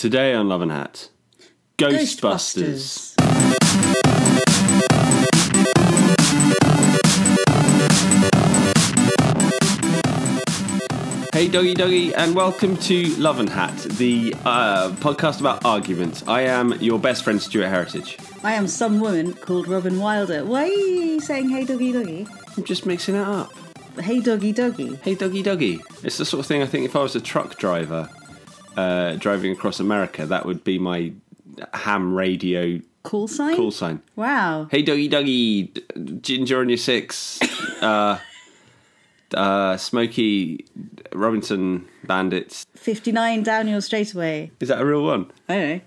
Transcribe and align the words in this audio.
Today 0.00 0.32
on 0.32 0.48
Love 0.48 0.62
and 0.62 0.72
Hat, 0.72 1.10
Ghostbusters. 1.76 3.20
Hey, 11.34 11.48
doggy, 11.48 11.74
doggy, 11.74 12.14
and 12.14 12.34
welcome 12.34 12.78
to 12.78 13.08
Love 13.16 13.40
and 13.40 13.50
Hat, 13.50 13.76
the 13.76 14.34
uh, 14.46 14.92
podcast 15.00 15.40
about 15.40 15.66
arguments. 15.66 16.26
I 16.26 16.44
am 16.44 16.72
your 16.80 16.98
best 16.98 17.22
friend, 17.22 17.38
Stuart 17.38 17.68
Heritage. 17.68 18.16
I 18.42 18.54
am 18.54 18.68
some 18.68 19.00
woman 19.00 19.34
called 19.34 19.68
Robyn 19.68 20.00
Wilder. 20.00 20.46
Why 20.46 20.62
are 20.62 20.66
you 20.68 21.20
saying 21.20 21.50
hey 21.50 21.66
doggy 21.66 21.92
doggy? 21.92 22.26
I'm 22.56 22.64
just 22.64 22.86
mixing 22.86 23.16
it 23.16 23.28
up. 23.28 23.52
Hey 24.00 24.20
doggy 24.20 24.52
doggy. 24.52 24.94
Hey, 25.02 25.14
doggy, 25.14 25.42
doggy. 25.42 25.78
It's 26.02 26.16
the 26.16 26.24
sort 26.24 26.40
of 26.40 26.46
thing 26.46 26.62
I 26.62 26.66
think 26.66 26.86
if 26.86 26.96
I 26.96 27.02
was 27.02 27.14
a 27.14 27.20
truck 27.20 27.58
driver 27.58 28.08
uh, 28.76 29.16
driving 29.16 29.52
across 29.52 29.80
America, 29.80 30.26
that 30.26 30.46
would 30.46 30.64
be 30.64 30.78
my 30.78 31.12
ham 31.74 32.14
radio 32.14 32.80
Call 33.02 33.28
sign? 33.28 33.56
call 33.56 33.70
sign. 33.70 34.02
Wow. 34.16 34.68
Hey, 34.70 34.82
doggy, 34.82 35.08
doggy, 35.08 35.72
ginger 36.20 36.60
on 36.60 36.68
your 36.68 36.76
six, 36.78 37.40
uh, 37.82 38.18
uh, 39.34 39.76
Smoky 39.78 40.66
Robinson 41.12 41.88
Bandits. 42.04 42.66
59 42.74 43.42
down 43.42 43.68
your 43.68 43.80
straightaway. 43.80 44.50
Is 44.60 44.68
that 44.68 44.80
a 44.80 44.84
real 44.84 45.02
one? 45.04 45.30
I 45.48 45.56
know. 45.56 45.80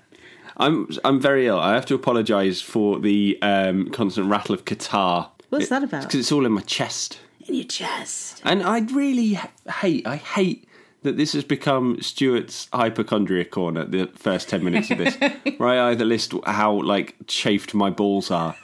I'm 0.58 0.88
I'm 1.04 1.20
very 1.20 1.48
ill. 1.48 1.60
I 1.60 1.74
have 1.74 1.86
to 1.88 1.96
apologise 1.96 2.62
for 2.62 3.00
the 3.00 3.38
um, 3.42 3.90
constant 3.90 4.28
rattle 4.28 4.54
of 4.56 4.66
catarrh. 4.66 5.28
What's 5.50 5.70
that 5.70 5.84
about? 5.84 6.04
Because 6.04 6.20
it's 6.20 6.32
all 6.32 6.46
in 6.46 6.52
my 6.52 6.62
chest, 6.62 7.20
In 7.48 7.56
your 7.56 7.64
chest. 7.66 8.42
and 8.44 8.64
I 8.64 8.80
really 8.80 9.40
hate. 9.82 10.06
I 10.08 10.16
hate 10.18 10.68
that 11.04 11.18
this 11.18 11.34
has 11.34 11.44
become 11.44 12.02
Stuart's 12.02 12.68
hypochondria 12.74 13.46
corner. 13.46 13.86
The 13.86 14.08
first 14.16 14.50
ten 14.50 14.64
minutes 14.64 14.90
of 14.92 14.98
this, 14.98 15.16
where 15.58 15.70
I 15.70 15.92
either 15.92 16.06
list 16.06 16.34
how 16.46 16.82
like 16.82 17.16
chafed 17.28 17.74
my 17.74 17.90
balls 17.90 18.32
are, 18.32 18.56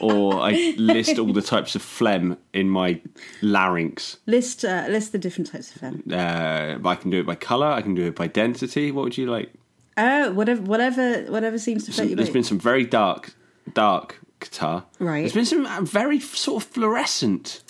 or 0.00 0.40
I 0.40 0.74
list 0.76 1.18
all 1.18 1.32
the 1.32 1.42
types 1.42 1.74
of 1.74 1.82
phlegm 1.82 2.36
in 2.52 2.68
my 2.68 3.00
larynx. 3.40 4.18
List 4.26 4.64
uh, 4.64 4.86
list 4.88 5.12
the 5.12 5.18
different 5.18 5.50
types 5.50 5.70
of 5.74 5.80
phlegm. 5.80 6.02
Uh, 6.10 6.78
I 6.84 6.94
can 6.96 7.10
do 7.10 7.20
it 7.20 7.26
by 7.26 7.34
colour. 7.34 7.68
I 7.68 7.82
can 7.82 7.94
do 7.94 8.06
it 8.06 8.16
by 8.16 8.26
density. 8.26 8.90
What 8.90 9.04
would 9.04 9.18
you 9.18 9.26
like? 9.26 9.52
Oh, 9.96 10.32
whatever 10.32 10.62
whatever 10.62 11.22
whatever 11.30 11.58
seems 11.58 11.84
to 11.84 11.92
fit 11.92 12.08
your 12.08 12.16
There's 12.16 12.30
been 12.30 12.44
some 12.44 12.58
very 12.58 12.84
dark, 12.84 13.34
dark 13.74 14.20
catarrh. 14.40 14.84
Right. 14.98 15.20
There's 15.20 15.34
been 15.34 15.46
some 15.46 15.66
uh, 15.66 15.82
very 15.82 16.20
sort 16.20 16.62
of 16.62 16.70
fluorescent, 16.70 17.62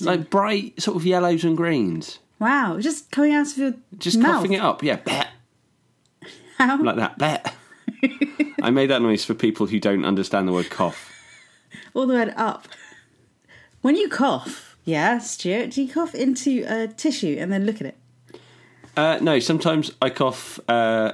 like 0.00 0.30
bright 0.30 0.80
sort 0.80 0.96
of 0.96 1.06
yellows 1.06 1.44
and 1.44 1.56
greens. 1.56 2.18
Wow, 2.42 2.78
just 2.80 3.10
coming 3.10 3.32
out 3.32 3.46
of 3.46 3.56
your 3.56 3.74
Just 3.96 4.18
mouth. 4.18 4.36
coughing 4.36 4.52
it 4.52 4.60
up. 4.60 4.82
Yeah, 4.82 4.98
bleh, 4.98 5.26
How? 6.58 6.82
like 6.82 6.96
that. 6.96 7.18
Bleh. 7.18 7.52
I 8.62 8.70
made 8.70 8.90
that 8.90 9.00
noise 9.00 9.24
for 9.24 9.34
people 9.34 9.66
who 9.66 9.78
don't 9.80 10.04
understand 10.04 10.48
the 10.48 10.52
word 10.52 10.68
cough. 10.68 11.10
All 11.94 12.06
the 12.06 12.14
way 12.14 12.30
up. 12.36 12.68
When 13.80 13.96
you 13.96 14.08
cough, 14.08 14.76
yeah, 14.84 15.18
Stuart, 15.18 15.70
do 15.70 15.82
you 15.82 15.92
cough 15.92 16.14
into 16.14 16.64
a 16.68 16.88
tissue 16.88 17.36
and 17.38 17.52
then 17.52 17.64
look 17.66 17.76
at 17.80 17.86
it? 17.88 17.96
Uh, 18.96 19.18
no, 19.20 19.38
sometimes 19.38 19.92
I 20.02 20.10
cough. 20.10 20.58
Uh, 20.68 21.12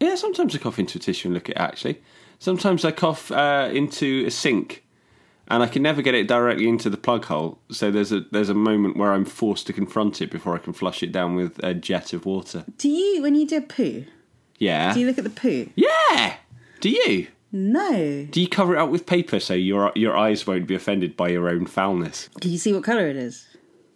yeah, 0.00 0.14
sometimes 0.16 0.54
I 0.54 0.58
cough 0.58 0.78
into 0.78 0.98
a 0.98 1.00
tissue 1.00 1.28
and 1.28 1.34
look 1.34 1.48
at 1.48 1.56
it. 1.56 1.58
Actually, 1.60 2.02
sometimes 2.38 2.84
I 2.84 2.90
cough 2.90 3.30
uh, 3.30 3.70
into 3.72 4.24
a 4.26 4.30
sink, 4.30 4.83
and 5.48 5.62
I 5.62 5.66
can 5.66 5.82
never 5.82 6.02
get 6.02 6.14
it 6.14 6.26
directly 6.28 6.68
into 6.68 6.88
the 6.90 6.96
plug 6.96 7.24
hole. 7.26 7.58
So 7.70 7.90
there's 7.90 8.12
a 8.12 8.20
there's 8.32 8.48
a 8.48 8.54
moment 8.54 8.96
where 8.96 9.12
I'm 9.12 9.24
forced 9.24 9.66
to 9.68 9.72
confront 9.72 10.20
it 10.22 10.30
before 10.30 10.54
I 10.54 10.58
can 10.58 10.72
flush 10.72 11.02
it 11.02 11.12
down 11.12 11.34
with 11.34 11.58
a 11.62 11.74
jet 11.74 12.12
of 12.12 12.26
water. 12.26 12.64
Do 12.78 12.88
you, 12.88 13.22
when 13.22 13.34
you 13.34 13.46
do 13.46 13.58
a 13.58 13.60
poo, 13.60 14.04
Yeah. 14.58 14.92
do 14.94 15.00
you 15.00 15.06
look 15.06 15.18
at 15.18 15.24
the 15.24 15.30
poo? 15.30 15.68
Yeah. 15.76 16.36
Do 16.80 16.90
you? 16.90 17.28
No. 17.52 18.26
Do 18.30 18.40
you 18.40 18.48
cover 18.48 18.74
it 18.74 18.78
up 18.80 18.90
with 18.90 19.06
paper 19.06 19.38
so 19.38 19.54
your 19.54 19.92
your 19.94 20.16
eyes 20.16 20.46
won't 20.46 20.66
be 20.66 20.74
offended 20.74 21.16
by 21.16 21.28
your 21.28 21.48
own 21.48 21.66
foulness? 21.66 22.28
Can 22.40 22.50
you 22.50 22.58
see 22.58 22.72
what 22.72 22.82
colour 22.84 23.06
it 23.06 23.16
is? 23.16 23.46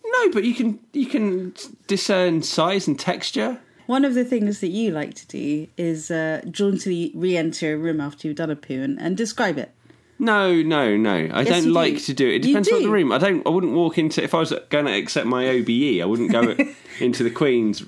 No, 0.07 0.31
but 0.31 0.45
you 0.45 0.55
can 0.55 0.79
you 0.93 1.07
can 1.07 1.55
discern 1.87 2.43
size 2.43 2.87
and 2.87 2.99
texture. 2.99 3.61
One 3.87 4.05
of 4.05 4.15
the 4.15 4.25
things 4.25 4.61
that 4.61 4.69
you 4.69 4.91
like 4.91 5.15
to 5.15 5.27
do 5.27 5.67
is 5.79 6.11
uh, 6.11 6.43
jauntily 6.51 7.11
re-enter 7.15 7.75
a 7.75 7.79
room 7.79 8.01
after 8.03 8.29
you've 8.29 8.37
done 8.37 8.51
a 8.51 8.57
poo 8.57 8.83
and, 8.83 9.01
and 9.01 9.17
describe 9.17 9.57
it. 9.59 9.73
No, 10.19 10.53
no, 10.63 10.97
no. 10.97 11.13
I 11.33 11.43
Yes, 11.43 11.49
don't 11.49 11.73
like 11.73 11.95
do. 11.95 12.01
to 12.01 12.15
do 12.15 12.29
it. 12.29 12.35
It 12.37 12.43
depends 12.43 12.71
on 12.73 12.83
the 12.83 12.89
room. 12.91 13.13
I 13.13 13.19
don't. 13.19 13.47
I 13.47 13.51
wouldn't 13.51 13.73
walk 13.73 13.99
into 13.99 14.23
if 14.23 14.35
I 14.35 14.39
was 14.41 14.53
going 14.71 14.87
to 14.87 14.93
accept 14.93 15.27
my 15.27 15.49
OBE. 15.49 16.01
I 16.03 16.05
wouldn't 16.05 16.33
go 16.33 16.57
into 17.01 17.23
the 17.23 17.31
Queen's 17.31 17.85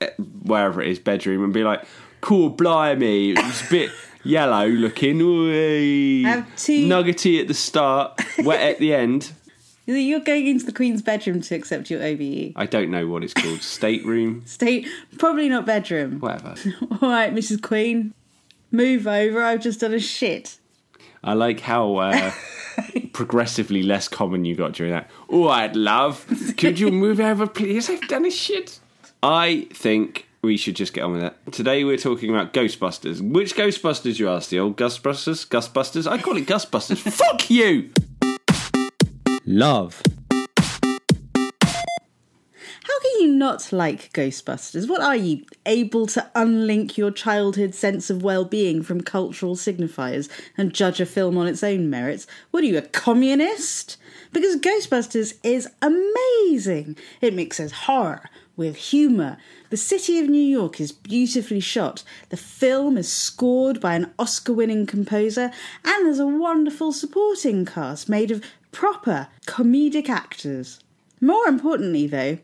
eh, 0.00 0.08
wherever 0.42 0.82
it 0.82 0.88
is 0.88 0.98
bedroom 0.98 1.44
and 1.44 1.52
be 1.52 1.62
like, 1.62 1.84
"Cool, 2.20 2.50
blimey, 2.50 3.30
it's 3.38 3.66
a 3.66 3.70
bit 3.70 3.90
yellow 4.24 4.66
looking, 4.66 5.20
Ooh, 5.20 6.24
Have 6.24 6.56
two- 6.56 6.86
nuggety 6.86 7.40
at 7.40 7.46
the 7.48 7.54
start, 7.54 8.20
wet 8.40 8.60
at 8.60 8.78
the 8.80 8.92
end." 8.94 9.32
You're 9.86 10.20
going 10.20 10.46
into 10.46 10.66
the 10.66 10.72
Queen's 10.72 11.00
bedroom 11.00 11.40
to 11.40 11.54
accept 11.54 11.88
your 11.90 12.02
OBE. 12.02 12.52
I 12.56 12.66
don't 12.66 12.90
know 12.90 13.06
what 13.06 13.24
it's 13.24 13.32
called. 13.32 13.62
Stateroom, 13.62 14.42
State, 14.44 14.86
probably 15.16 15.48
not 15.48 15.64
bedroom. 15.64 16.20
whatever. 16.20 16.56
All 17.00 17.08
right, 17.08 17.34
Mrs. 17.34 17.62
Queen, 17.62 18.12
move 18.70 19.06
over. 19.06 19.42
I've 19.42 19.62
just 19.62 19.80
done 19.80 19.94
a 19.94 19.98
shit. 20.00 20.58
I 21.28 21.34
like 21.34 21.60
how 21.60 21.96
uh, 21.96 22.32
progressively 23.12 23.82
less 23.82 24.08
common 24.08 24.46
you 24.46 24.54
got 24.54 24.72
during 24.72 24.92
that. 24.92 25.10
All 25.28 25.48
right, 25.48 25.74
love, 25.76 26.24
could 26.56 26.80
you 26.80 26.90
move 26.90 27.20
over, 27.20 27.46
please? 27.46 27.90
I've 27.90 28.08
done 28.08 28.24
a 28.24 28.30
shit. 28.30 28.80
I 29.22 29.68
think 29.74 30.26
we 30.40 30.56
should 30.56 30.74
just 30.74 30.94
get 30.94 31.04
on 31.04 31.12
with 31.12 31.24
it. 31.24 31.36
Today 31.52 31.84
we're 31.84 31.98
talking 31.98 32.30
about 32.30 32.54
Ghostbusters. 32.54 33.20
Which 33.20 33.54
Ghostbusters, 33.54 34.18
you 34.18 34.30
ask? 34.30 34.48
The 34.48 34.58
old 34.58 34.78
Ghostbusters? 34.78 35.46
Ghostbusters? 35.46 36.10
I 36.10 36.16
call 36.16 36.38
it 36.38 36.46
Ghostbusters. 36.46 36.96
Fuck 37.12 37.50
you! 37.50 37.90
Love. 39.44 40.02
How 42.98 43.10
can 43.12 43.20
you 43.20 43.32
not 43.32 43.72
like 43.72 44.12
Ghostbusters? 44.12 44.88
What 44.88 45.00
are 45.00 45.14
you, 45.14 45.44
able 45.66 46.08
to 46.08 46.28
unlink 46.34 46.96
your 46.96 47.12
childhood 47.12 47.72
sense 47.72 48.10
of 48.10 48.24
well 48.24 48.44
being 48.44 48.82
from 48.82 49.02
cultural 49.02 49.54
signifiers 49.54 50.28
and 50.56 50.74
judge 50.74 51.00
a 51.00 51.06
film 51.06 51.38
on 51.38 51.46
its 51.46 51.62
own 51.62 51.88
merits? 51.88 52.26
What 52.50 52.64
are 52.64 52.66
you, 52.66 52.76
a 52.76 52.82
communist? 52.82 53.98
Because 54.32 54.56
Ghostbusters 54.56 55.34
is 55.44 55.68
amazing. 55.80 56.96
It 57.20 57.34
mixes 57.34 57.70
horror 57.70 58.30
with 58.56 58.74
humour. 58.74 59.36
The 59.70 59.76
city 59.76 60.18
of 60.18 60.28
New 60.28 60.42
York 60.42 60.80
is 60.80 60.90
beautifully 60.90 61.60
shot. 61.60 62.02
The 62.30 62.36
film 62.36 62.98
is 62.98 63.12
scored 63.12 63.80
by 63.80 63.94
an 63.94 64.12
Oscar 64.18 64.54
winning 64.54 64.86
composer, 64.86 65.52
and 65.84 66.06
there's 66.06 66.18
a 66.18 66.26
wonderful 66.26 66.92
supporting 66.92 67.64
cast 67.64 68.08
made 68.08 68.32
of 68.32 68.42
proper 68.72 69.28
comedic 69.46 70.08
actors. 70.08 70.80
More 71.20 71.46
importantly, 71.46 72.08
though, 72.08 72.38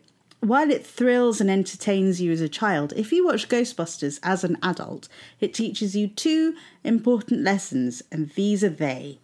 while 0.45 0.71
it 0.71 0.87
thrills 0.87 1.41
and 1.41 1.51
entertains 1.51 2.21
you 2.21 2.33
as 2.33 2.41
a 2.41 2.49
child, 2.49 2.93
if 2.97 3.13
you 3.13 3.25
watch 3.25 3.49
Ghostbusters 3.49 4.21
as 4.23 4.45
an 4.45 4.59
adult, 4.63 5.09
it 5.41 5.55
teaches 5.55 5.97
you 5.97 6.09
two 6.09 6.55
important 6.83 7.43
lessons, 7.43 8.03
and 8.11 8.31
these 8.31 8.63
are 8.63 8.69
they. 8.69 9.19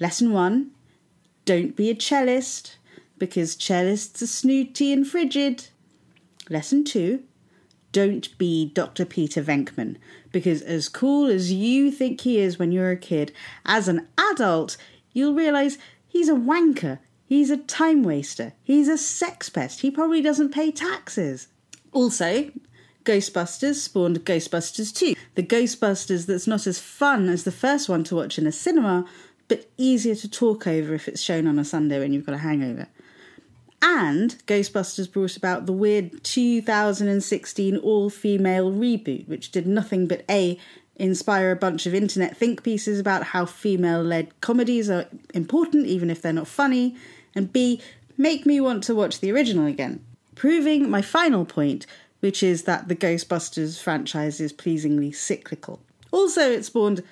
Lesson 0.00 0.32
one 0.32 0.70
don't 1.44 1.76
be 1.76 1.90
a 1.90 1.94
cellist, 1.94 2.76
because 3.18 3.56
cellists 3.56 4.22
are 4.22 4.26
snooty 4.26 4.92
and 4.92 5.06
frigid. 5.06 5.68
Lesson 6.48 6.84
two 6.84 7.22
don't 7.92 8.36
be 8.38 8.66
Dr. 8.66 9.04
Peter 9.04 9.42
Venkman, 9.42 9.96
because 10.32 10.62
as 10.62 10.88
cool 10.88 11.26
as 11.26 11.52
you 11.52 11.92
think 11.92 12.22
he 12.22 12.38
is 12.38 12.58
when 12.58 12.72
you're 12.72 12.90
a 12.90 12.96
kid, 12.96 13.32
as 13.64 13.86
an 13.86 14.08
adult, 14.18 14.76
you'll 15.12 15.34
realise 15.34 15.78
he's 16.08 16.28
a 16.28 16.34
wanker, 16.34 16.98
he's 17.34 17.50
a 17.50 17.56
time 17.56 18.02
waster, 18.02 18.52
he's 18.62 18.88
a 18.88 18.96
sex 18.96 19.48
pest, 19.48 19.80
he 19.80 19.90
probably 19.90 20.22
doesn't 20.22 20.52
pay 20.52 20.70
taxes. 20.70 21.48
Also, 21.92 22.50
Ghostbusters 23.04 23.76
spawned 23.76 24.24
Ghostbusters 24.24 24.94
2, 24.94 25.14
the 25.34 25.42
Ghostbusters 25.42 26.26
that's 26.26 26.46
not 26.46 26.66
as 26.66 26.78
fun 26.78 27.28
as 27.28 27.44
the 27.44 27.52
first 27.52 27.88
one 27.88 28.04
to 28.04 28.16
watch 28.16 28.38
in 28.38 28.46
a 28.46 28.52
cinema, 28.52 29.04
but 29.48 29.68
easier 29.76 30.14
to 30.14 30.28
talk 30.28 30.66
over 30.66 30.94
if 30.94 31.08
it's 31.08 31.20
shown 31.20 31.46
on 31.46 31.58
a 31.58 31.64
Sunday 31.64 31.98
when 31.98 32.12
you've 32.12 32.24
got 32.24 32.36
a 32.36 32.38
hangover. 32.38 32.86
And 33.82 34.36
Ghostbusters 34.46 35.12
brought 35.12 35.36
about 35.36 35.66
the 35.66 35.72
weird 35.72 36.24
2016 36.24 37.76
all 37.78 38.08
female 38.10 38.72
reboot, 38.72 39.28
which 39.28 39.50
did 39.50 39.66
nothing 39.66 40.06
but 40.06 40.24
A, 40.30 40.58
inspire 40.96 41.50
a 41.50 41.56
bunch 41.56 41.84
of 41.86 41.94
internet 41.94 42.36
think 42.36 42.62
pieces 42.62 43.00
about 43.00 43.24
how 43.24 43.44
female 43.44 44.02
led 44.02 44.40
comedies 44.40 44.88
are 44.88 45.06
important, 45.34 45.86
even 45.86 46.08
if 46.08 46.22
they're 46.22 46.32
not 46.32 46.48
funny, 46.48 46.96
and 47.34 47.52
B, 47.52 47.80
make 48.16 48.46
me 48.46 48.60
want 48.60 48.84
to 48.84 48.94
watch 48.94 49.20
the 49.20 49.32
original 49.32 49.66
again. 49.66 50.04
Proving 50.34 50.88
my 50.88 51.02
final 51.02 51.44
point, 51.44 51.86
which 52.20 52.42
is 52.42 52.64
that 52.64 52.88
the 52.88 52.96
Ghostbusters 52.96 53.80
franchise 53.80 54.40
is 54.40 54.52
pleasingly 54.52 55.12
cyclical. 55.12 55.80
Also, 56.10 56.50
it 56.50 56.64
spawned 56.64 57.02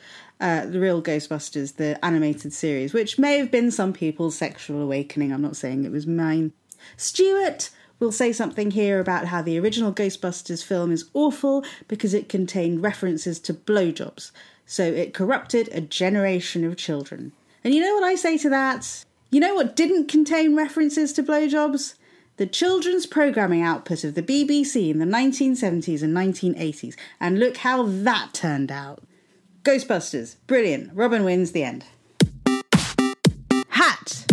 uh, 0.40 0.66
the 0.66 0.80
real 0.80 1.02
Ghostbusters, 1.02 1.76
the 1.76 2.02
animated 2.04 2.52
series, 2.52 2.92
which 2.92 3.18
may 3.18 3.38
have 3.38 3.50
been 3.50 3.70
some 3.70 3.92
people's 3.92 4.36
sexual 4.36 4.80
awakening. 4.80 5.32
I'm 5.32 5.42
not 5.42 5.56
saying 5.56 5.84
it 5.84 5.92
was 5.92 6.06
mine. 6.06 6.52
Stuart, 6.96 7.70
We'll 8.02 8.10
say 8.10 8.32
something 8.32 8.72
here 8.72 8.98
about 8.98 9.26
how 9.26 9.42
the 9.42 9.60
original 9.60 9.92
Ghostbusters 9.92 10.64
film 10.64 10.90
is 10.90 11.08
awful 11.14 11.64
because 11.86 12.14
it 12.14 12.28
contained 12.28 12.82
references 12.82 13.38
to 13.38 13.54
blowjobs, 13.54 14.32
so 14.66 14.82
it 14.82 15.14
corrupted 15.14 15.68
a 15.68 15.80
generation 15.80 16.64
of 16.64 16.76
children. 16.76 17.30
And 17.62 17.72
you 17.72 17.80
know 17.80 17.94
what 17.94 18.02
I 18.02 18.16
say 18.16 18.36
to 18.38 18.50
that? 18.50 19.04
You 19.32 19.40
know 19.40 19.54
what 19.54 19.74
didn't 19.74 20.08
contain 20.08 20.54
references 20.54 21.10
to 21.14 21.22
blowjobs? 21.22 21.94
The 22.36 22.44
children's 22.44 23.06
programming 23.06 23.62
output 23.62 24.04
of 24.04 24.14
the 24.14 24.22
BBC 24.22 24.90
in 24.90 24.98
the 24.98 25.06
1970s 25.06 26.02
and 26.02 26.14
1980s, 26.14 26.94
and 27.18 27.38
look 27.38 27.56
how 27.56 27.84
that 27.84 28.34
turned 28.34 28.70
out. 28.70 29.02
Ghostbusters, 29.62 30.36
brilliant. 30.46 30.90
Robyn 30.92 31.24
wins 31.24 31.52
the 31.52 31.64
end. 31.64 31.86
Hat! 33.68 34.26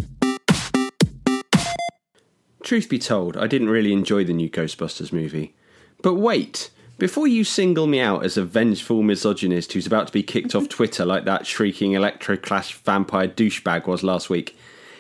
Truth 2.62 2.90
be 2.90 3.00
told, 3.00 3.38
I 3.38 3.48
didn't 3.48 3.69
really 3.69 3.94
enjoy 3.94 4.25
the 4.25 4.34
new 4.34 4.50
Ghostbusters 4.50 5.13
movie. 5.13 5.56
But 6.01 6.16
wait, 6.16 6.72
before 6.98 7.25
you 7.25 7.46
single 7.46 7.88
me 7.88 8.01
out 8.01 8.25
as 8.25 8.36
a 8.36 8.44
vengeful 8.44 9.01
misogynist 9.01 9.72
who's 9.72 9.88
about 9.88 10.07
to 10.07 10.13
be 10.13 10.24
kicked 10.24 10.56
off 10.56 10.68
Twitter 10.69 11.06
like 11.06 11.24
that 11.24 11.48
shrieking 11.48 11.94
electroclash 11.94 12.74
vampire 12.74 13.30
douchebag 13.30 13.88
was 13.88 14.04
last 14.04 14.30
week, 14.30 14.57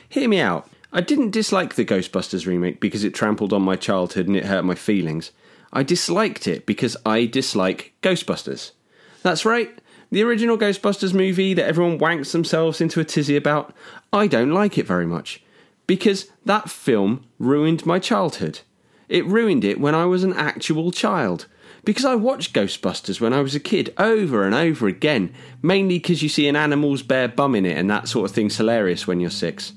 hear 0.09 0.27
me 0.27 0.39
out. 0.39 0.69
I 0.91 1.01
didn't 1.01 1.31
dislike 1.31 1.75
the 1.75 1.85
Ghostbusters 1.85 2.47
remake 2.47 2.79
because 2.79 3.03
it 3.03 3.13
trampled 3.13 3.53
on 3.53 3.61
my 3.61 3.75
childhood 3.75 4.27
and 4.27 4.35
it 4.35 4.45
hurt 4.45 4.65
my 4.65 4.75
feelings. 4.75 5.31
I 5.71 5.83
disliked 5.83 6.47
it 6.47 6.65
because 6.65 6.97
I 7.05 7.25
dislike 7.25 7.93
Ghostbusters. 8.01 8.71
That's 9.21 9.45
right, 9.45 9.79
the 10.11 10.23
original 10.23 10.57
Ghostbusters 10.57 11.13
movie 11.13 11.53
that 11.53 11.67
everyone 11.67 11.99
wanks 11.99 12.31
themselves 12.31 12.81
into 12.81 12.99
a 12.99 13.05
tizzy 13.05 13.35
about, 13.35 13.73
I 14.11 14.25
don't 14.25 14.51
like 14.51 14.77
it 14.77 14.87
very 14.87 15.05
much. 15.05 15.43
Because 15.85 16.27
that 16.45 16.69
film 16.69 17.25
ruined 17.37 17.85
my 17.85 17.99
childhood. 17.99 18.61
It 19.07 19.25
ruined 19.25 19.63
it 19.63 19.79
when 19.79 19.93
I 19.93 20.05
was 20.05 20.23
an 20.23 20.33
actual 20.33 20.91
child. 20.91 21.45
Because 21.85 22.05
I 22.05 22.15
watched 22.15 22.53
Ghostbusters 22.53 23.21
when 23.21 23.33
I 23.33 23.41
was 23.41 23.53
a 23.53 23.59
kid 23.59 23.93
over 23.97 24.43
and 24.45 24.55
over 24.55 24.87
again, 24.87 25.33
mainly 25.61 25.99
because 25.99 26.23
you 26.23 26.29
see 26.29 26.47
an 26.47 26.55
animal's 26.55 27.03
bare 27.03 27.27
bum 27.27 27.55
in 27.55 27.65
it 27.65 27.77
and 27.77 27.89
that 27.89 28.07
sort 28.07 28.29
of 28.29 28.35
thing's 28.35 28.57
hilarious 28.57 29.05
when 29.05 29.19
you're 29.19 29.29
six. 29.29 29.73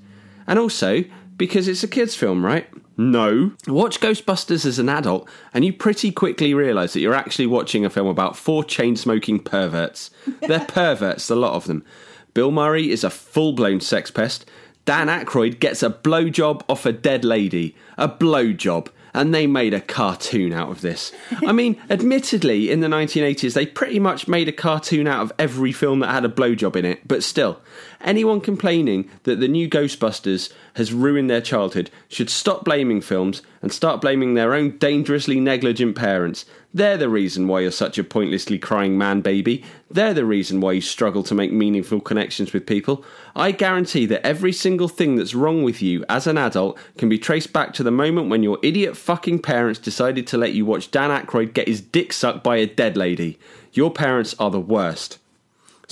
And 0.53 0.59
also 0.59 1.03
because 1.39 1.67
it's 1.67 1.83
a 1.83 1.89
kids' 1.89 2.15
film, 2.15 2.45
right? 2.45 2.69
No. 2.99 3.53
Watch 3.67 4.01
Ghostbusters 4.01 4.67
as 4.67 4.79
an 4.79 4.91
adult, 4.91 5.27
and 5.55 5.65
you 5.65 5.73
pretty 5.73 6.13
quickly 6.13 6.53
realise 6.53 6.93
that 6.93 7.01
you're 7.01 7.15
actually 7.15 7.47
watching 7.47 7.87
a 7.87 7.89
film 7.89 8.07
about 8.07 8.37
four 8.37 8.63
chain 8.63 8.95
smoking 8.95 9.39
perverts. 9.39 10.11
They're 10.47 10.67
perverts, 10.67 11.31
a 11.31 11.37
lot 11.37 11.55
of 11.55 11.67
them. 11.67 11.87
Bill 12.35 12.51
Murray 12.51 12.91
is 12.91 13.03
a 13.03 13.09
full 13.09 13.55
blown 13.55 13.81
sex 13.81 14.11
pest. 14.11 14.45
Dan 14.85 15.07
Aykroyd 15.07 15.59
gets 15.59 15.83
a 15.83 15.89
blowjob 15.89 16.65
off 16.69 16.85
a 16.85 16.93
dead 16.93 17.25
lady. 17.25 17.75
A 17.97 18.07
blowjob. 18.07 18.89
And 19.15 19.35
they 19.35 19.47
made 19.47 19.75
a 19.75 19.81
cartoon 19.81 20.53
out 20.53 20.71
of 20.71 20.81
this. 20.81 21.13
I 21.47 21.53
mean, 21.53 21.81
admittedly, 21.91 22.71
in 22.71 22.81
the 22.81 22.89
1980s, 22.89 23.53
they 23.53 23.67
pretty 23.67 23.99
much 23.99 24.27
made 24.27 24.49
a 24.49 24.53
cartoon 24.53 25.07
out 25.07 25.21
of 25.21 25.33
every 25.39 25.73
film 25.73 26.01
that 26.01 26.13
had 26.13 26.25
a 26.25 26.31
blowjob 26.31 26.77
in 26.77 26.85
it, 26.87 27.07
but 27.07 27.23
still, 27.23 27.61
anyone 28.01 28.41
complaining 28.41 29.11
that 29.25 29.39
the 29.39 29.49
new 29.49 29.69
Ghostbusters 29.69 30.53
has 30.75 30.93
ruined 30.93 31.29
their 31.29 31.43
childhood 31.43 31.91
should 32.09 32.31
stop 32.31 32.65
blaming 32.65 33.01
films 33.03 33.43
and 33.61 33.73
start 33.73 34.01
blaming 34.01 34.35
their 34.35 34.55
own 34.55 34.79
dangerously 34.79 35.39
negligent 35.41 35.95
parents. 35.95 36.45
They're 36.75 36.97
the 36.97 37.11
reason 37.11 37.49
why 37.49 37.61
you're 37.61 37.71
such 37.71 37.99
a 37.99 38.05
pointlessly 38.05 38.59
crying 38.59 38.97
man 38.97 39.21
baby. 39.21 39.63
They're 39.91 40.15
the 40.15 40.25
reason 40.25 40.61
why 40.61 40.73
you 40.73 40.81
struggle 40.81 41.23
to 41.25 41.35
make 41.35 41.53
meaningful 41.53 42.01
connections 42.01 42.55
with 42.55 42.67
people. 42.67 43.05
I 43.37 43.51
guarantee 43.51 44.07
that 44.07 44.27
every 44.27 44.53
single 44.53 44.89
thing 44.89 45.17
that's 45.17 45.35
wrong 45.35 45.63
with 45.63 45.83
you 45.83 46.03
as 46.09 46.27
an 46.27 46.39
adult 46.39 46.79
can 46.97 47.11
be 47.11 47.19
traced 47.19 47.53
back 47.53 47.75
to 47.75 47.83
the 47.83 47.91
moment 47.91 48.31
when 48.31 48.43
your 48.43 48.59
idiot 48.63 48.97
fucking 48.97 49.41
parents 49.41 49.79
decided 49.79 50.27
to 50.29 50.39
let 50.39 50.55
you 50.55 50.65
watch 50.65 50.91
Dan 50.91 51.11
Aykroyd 51.11 51.53
get 51.53 51.69
his 51.69 51.83
dick 51.83 52.13
sucked 52.13 52.43
by 52.43 52.57
a 52.57 52.67
dead 52.67 52.97
lady. 52.97 53.39
Your 53.73 53.91
parents 53.91 54.35
are 54.39 54.51
the 54.51 54.61
worst. 54.61 55.19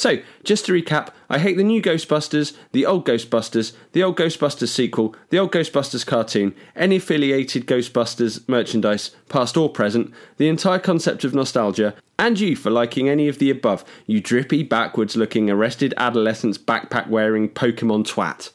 So, 0.01 0.17
just 0.45 0.65
to 0.65 0.73
recap, 0.73 1.09
I 1.29 1.39
hate 1.39 1.59
the 1.59 1.63
new 1.63 1.83
Ghostbusters, 1.83 2.57
the 2.73 2.87
old 2.87 3.05
Ghostbusters, 3.05 3.75
the 3.93 4.03
old 4.03 4.17
Ghostbusters 4.17 4.69
sequel, 4.69 5.15
the 5.29 5.39
old 5.39 5.53
Ghostbusters 5.53 6.07
cartoon, 6.07 6.55
any 6.75 6.97
affiliated 6.97 7.67
Ghostbusters 7.67 8.49
merchandise, 8.49 9.11
past 9.29 9.59
or 9.59 9.69
present, 9.69 10.11
the 10.39 10.49
entire 10.49 10.79
concept 10.79 11.23
of 11.25 11.35
nostalgia, 11.35 11.95
and 12.19 12.41
you 12.41 12.57
for 12.57 12.71
liking 12.71 13.11
any 13.11 13.29
of 13.29 13.41
the 13.41 13.51
above, 13.51 13.85
you 14.07 14.23
drippy, 14.23 14.63
backwards 14.63 15.17
looking, 15.17 15.51
arrested 15.51 15.93
adolescence 15.99 16.57
backpack 16.57 17.09
wearing 17.09 17.51
Pokemon 17.51 18.07
twat. 18.07 18.53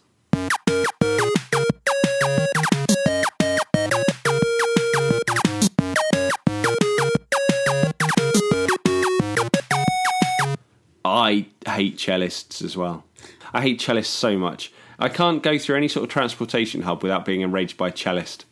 I 11.26 11.48
hate 11.68 11.98
cellists 11.98 12.64
as 12.64 12.78
well. 12.78 13.04
I 13.54 13.62
hate 13.62 13.80
cellists 13.80 14.06
so 14.06 14.38
much. 14.38 14.72
I 15.00 15.10
can't 15.10 15.42
go 15.44 15.58
through 15.58 15.76
any 15.78 15.88
sort 15.88 16.04
of 16.04 16.10
transportation 16.10 16.84
hub 16.84 17.04
without 17.04 17.26
being 17.26 17.42
enraged 17.42 17.78
by 17.78 17.90
a 17.90 17.92
cellist. 17.92 18.46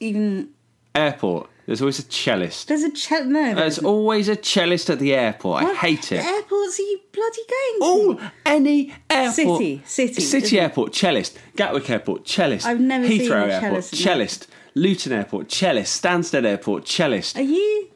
Even 0.00 0.50
Airport, 0.94 1.48
there's 1.66 1.80
always 1.80 1.98
a 1.98 2.02
cellist. 2.02 2.66
there's 2.66 2.82
a 2.82 2.94
cell. 2.94 3.24
No, 3.24 3.54
There's 3.54 3.78
always 3.78 4.28
a 4.28 4.36
cellist 4.36 4.90
at 4.90 4.98
the 4.98 5.14
airport. 5.14 5.64
I 5.64 5.74
hate 5.74 6.12
it. 6.12 6.22
Airports 6.22 6.78
are 6.78 6.82
you 6.82 7.00
bloody 7.12 7.40
going 7.48 8.18
to? 8.18 8.20
Oh, 8.24 8.30
any 8.44 8.94
airport. 9.08 9.34
City, 9.34 9.82
city, 9.86 10.20
City 10.20 10.46
isn't 10.46 10.58
it? 10.58 10.62
airport, 10.62 10.92
cellist. 10.92 11.38
Gatwick 11.56 11.88
airport, 11.88 12.24
cellist. 12.24 12.66
I've 12.66 12.80
never 12.80 13.06
Heathrow 13.06 13.18
seen 13.18 13.32
a 13.50 13.52
airport, 13.54 13.84
cellist 13.84 13.94
cellist. 13.94 14.46
Luton 14.74 15.12
airport, 15.12 15.48
cellist. 15.48 16.02
Stansted 16.02 16.44
airport, 16.44 16.84
cellist. 16.84 17.36
Are 17.38 17.42
you? 17.42 17.88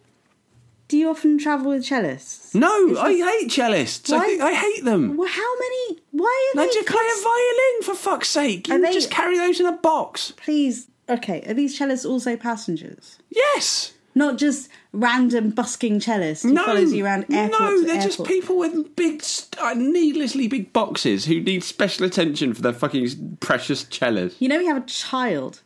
Do 0.89 0.97
you 0.97 1.11
often 1.11 1.37
travel 1.39 1.71
with 1.73 1.83
cellists? 1.85 2.55
No, 2.55 2.97
I 2.99 3.13
hate 3.15 3.51
cellists. 3.51 4.13
I, 4.13 4.17
Why- 4.19 4.27
think, 4.27 4.41
I 4.43 4.55
hate 4.55 4.85
them. 4.85 5.17
Well, 5.17 5.29
how 5.29 5.55
many? 5.59 6.01
Why 6.13 6.53
are 6.55 6.59
They 6.61 6.67
they? 6.67 6.73
just 6.75 6.89
play 6.89 7.03
a 7.05 7.23
violin 7.23 7.83
for 7.83 7.95
fuck's 7.95 8.29
sake. 8.29 8.69
You 8.69 8.81
they- 8.81 8.93
just 8.93 9.11
carry 9.11 9.37
those 9.37 9.59
in 9.59 9.67
a 9.67 9.73
box. 9.73 10.33
Please. 10.37 10.87
Okay, 11.09 11.43
are 11.47 11.55
these 11.55 11.79
cellists 11.79 12.09
also 12.09 12.37
passengers? 12.37 13.19
Yes. 13.31 13.93
Not 14.15 14.39
just 14.39 14.71
random 14.93 15.51
busking 15.51 16.01
cellist 16.01 16.43
who 16.45 16.53
No. 16.53 16.65
follows 16.65 16.93
you 16.93 17.05
around 17.05 17.27
airport 17.31 17.61
no, 17.61 17.83
they're 17.83 18.01
just 18.01 18.25
people 18.25 18.57
with 18.57 18.97
big, 18.97 19.23
uh, 19.59 19.75
needlessly 19.75 20.49
big 20.49 20.73
boxes 20.73 21.27
who 21.27 21.41
need 21.41 21.63
special 21.63 22.07
attention 22.07 22.55
for 22.55 22.63
their 22.63 22.73
fucking 22.73 23.37
precious 23.41 23.85
cellos. 23.91 24.35
You 24.39 24.49
know, 24.49 24.57
we 24.59 24.67
have 24.67 24.79
a 24.79 24.87
child 24.87 25.61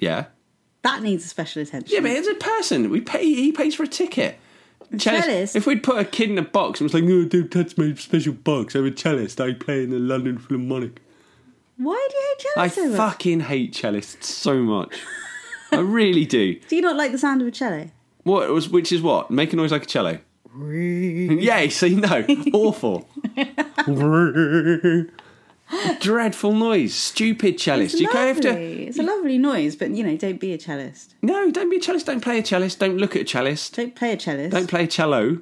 Yeah. 0.00 0.26
That 0.82 1.02
needs 1.02 1.24
a 1.24 1.28
special 1.28 1.62
attention. 1.62 1.94
Yeah, 1.94 2.00
but 2.00 2.10
it's 2.10 2.28
a 2.28 2.34
person. 2.34 2.90
We 2.90 3.00
pay. 3.00 3.22
He 3.24 3.52
pays 3.52 3.74
for 3.74 3.84
a 3.84 3.88
ticket. 3.88 4.38
Cellist. 4.98 5.24
cellist? 5.26 5.56
If 5.56 5.66
we'd 5.66 5.82
put 5.82 5.98
a 5.98 6.04
kid 6.04 6.30
in 6.30 6.36
a 6.38 6.42
box 6.42 6.80
and 6.80 6.84
was 6.84 6.94
like, 6.94 7.04
"No, 7.04 7.24
don't 7.24 7.50
touch 7.50 7.78
my 7.78 7.94
special 7.94 8.34
box. 8.34 8.74
I'm 8.74 8.86
a 8.86 8.90
cellist. 8.90 9.40
I 9.40 9.54
play 9.54 9.84
in 9.84 9.90
the 9.90 9.98
London 9.98 10.38
Philharmonic." 10.38 11.00
Why 11.78 12.08
do 12.10 12.16
you 12.16 12.22
hate 12.28 12.62
I 12.62 12.68
cellists 12.68 12.74
so 12.74 12.88
much? 12.88 12.96
fucking 12.96 13.40
hate 13.40 13.74
cellists 13.74 14.24
so 14.24 14.56
much. 14.58 15.00
I 15.72 15.80
really 15.80 16.26
do. 16.26 16.54
Do 16.68 16.76
you 16.76 16.82
not 16.82 16.96
like 16.96 17.12
the 17.12 17.18
sound 17.18 17.40
of 17.40 17.48
a 17.48 17.50
cello? 17.50 17.88
What 18.24 18.50
was? 18.50 18.68
Which 18.68 18.92
is 18.92 19.00
what? 19.00 19.30
Make 19.30 19.54
a 19.54 19.56
noise 19.56 19.72
like 19.72 19.84
a 19.84 19.86
cello. 19.86 20.18
Yeah, 20.54 21.66
see, 21.68 21.94
no, 21.94 22.26
awful. 22.52 23.08
Dreadful 26.00 26.52
noise, 26.52 26.94
stupid 26.94 27.58
cellist. 27.60 27.94
It's 27.94 28.00
You 28.00 28.12
go 28.12 28.26
have 28.26 28.40
to. 28.42 28.50
It's 28.58 28.98
a 28.98 29.02
lovely 29.02 29.38
noise, 29.38 29.76
but 29.76 29.90
you 29.90 30.04
know, 30.04 30.16
don't 30.16 30.38
be 30.40 30.52
a 30.52 30.58
cellist. 30.58 31.14
No, 31.22 31.50
don't 31.50 31.70
be 31.70 31.76
a 31.76 31.80
cellist. 31.80 32.06
Don't 32.06 32.20
play 32.20 32.38
a 32.38 32.42
cellist. 32.42 32.78
Don't 32.78 32.98
look 32.98 33.16
at 33.16 33.22
a 33.22 33.24
cellist. 33.24 33.76
Don't 33.76 33.94
play 33.94 34.12
a 34.12 34.16
cellist. 34.18 34.50
Don't 34.50 34.68
play 34.68 34.84
a 34.84 34.86
cello. 34.86 35.38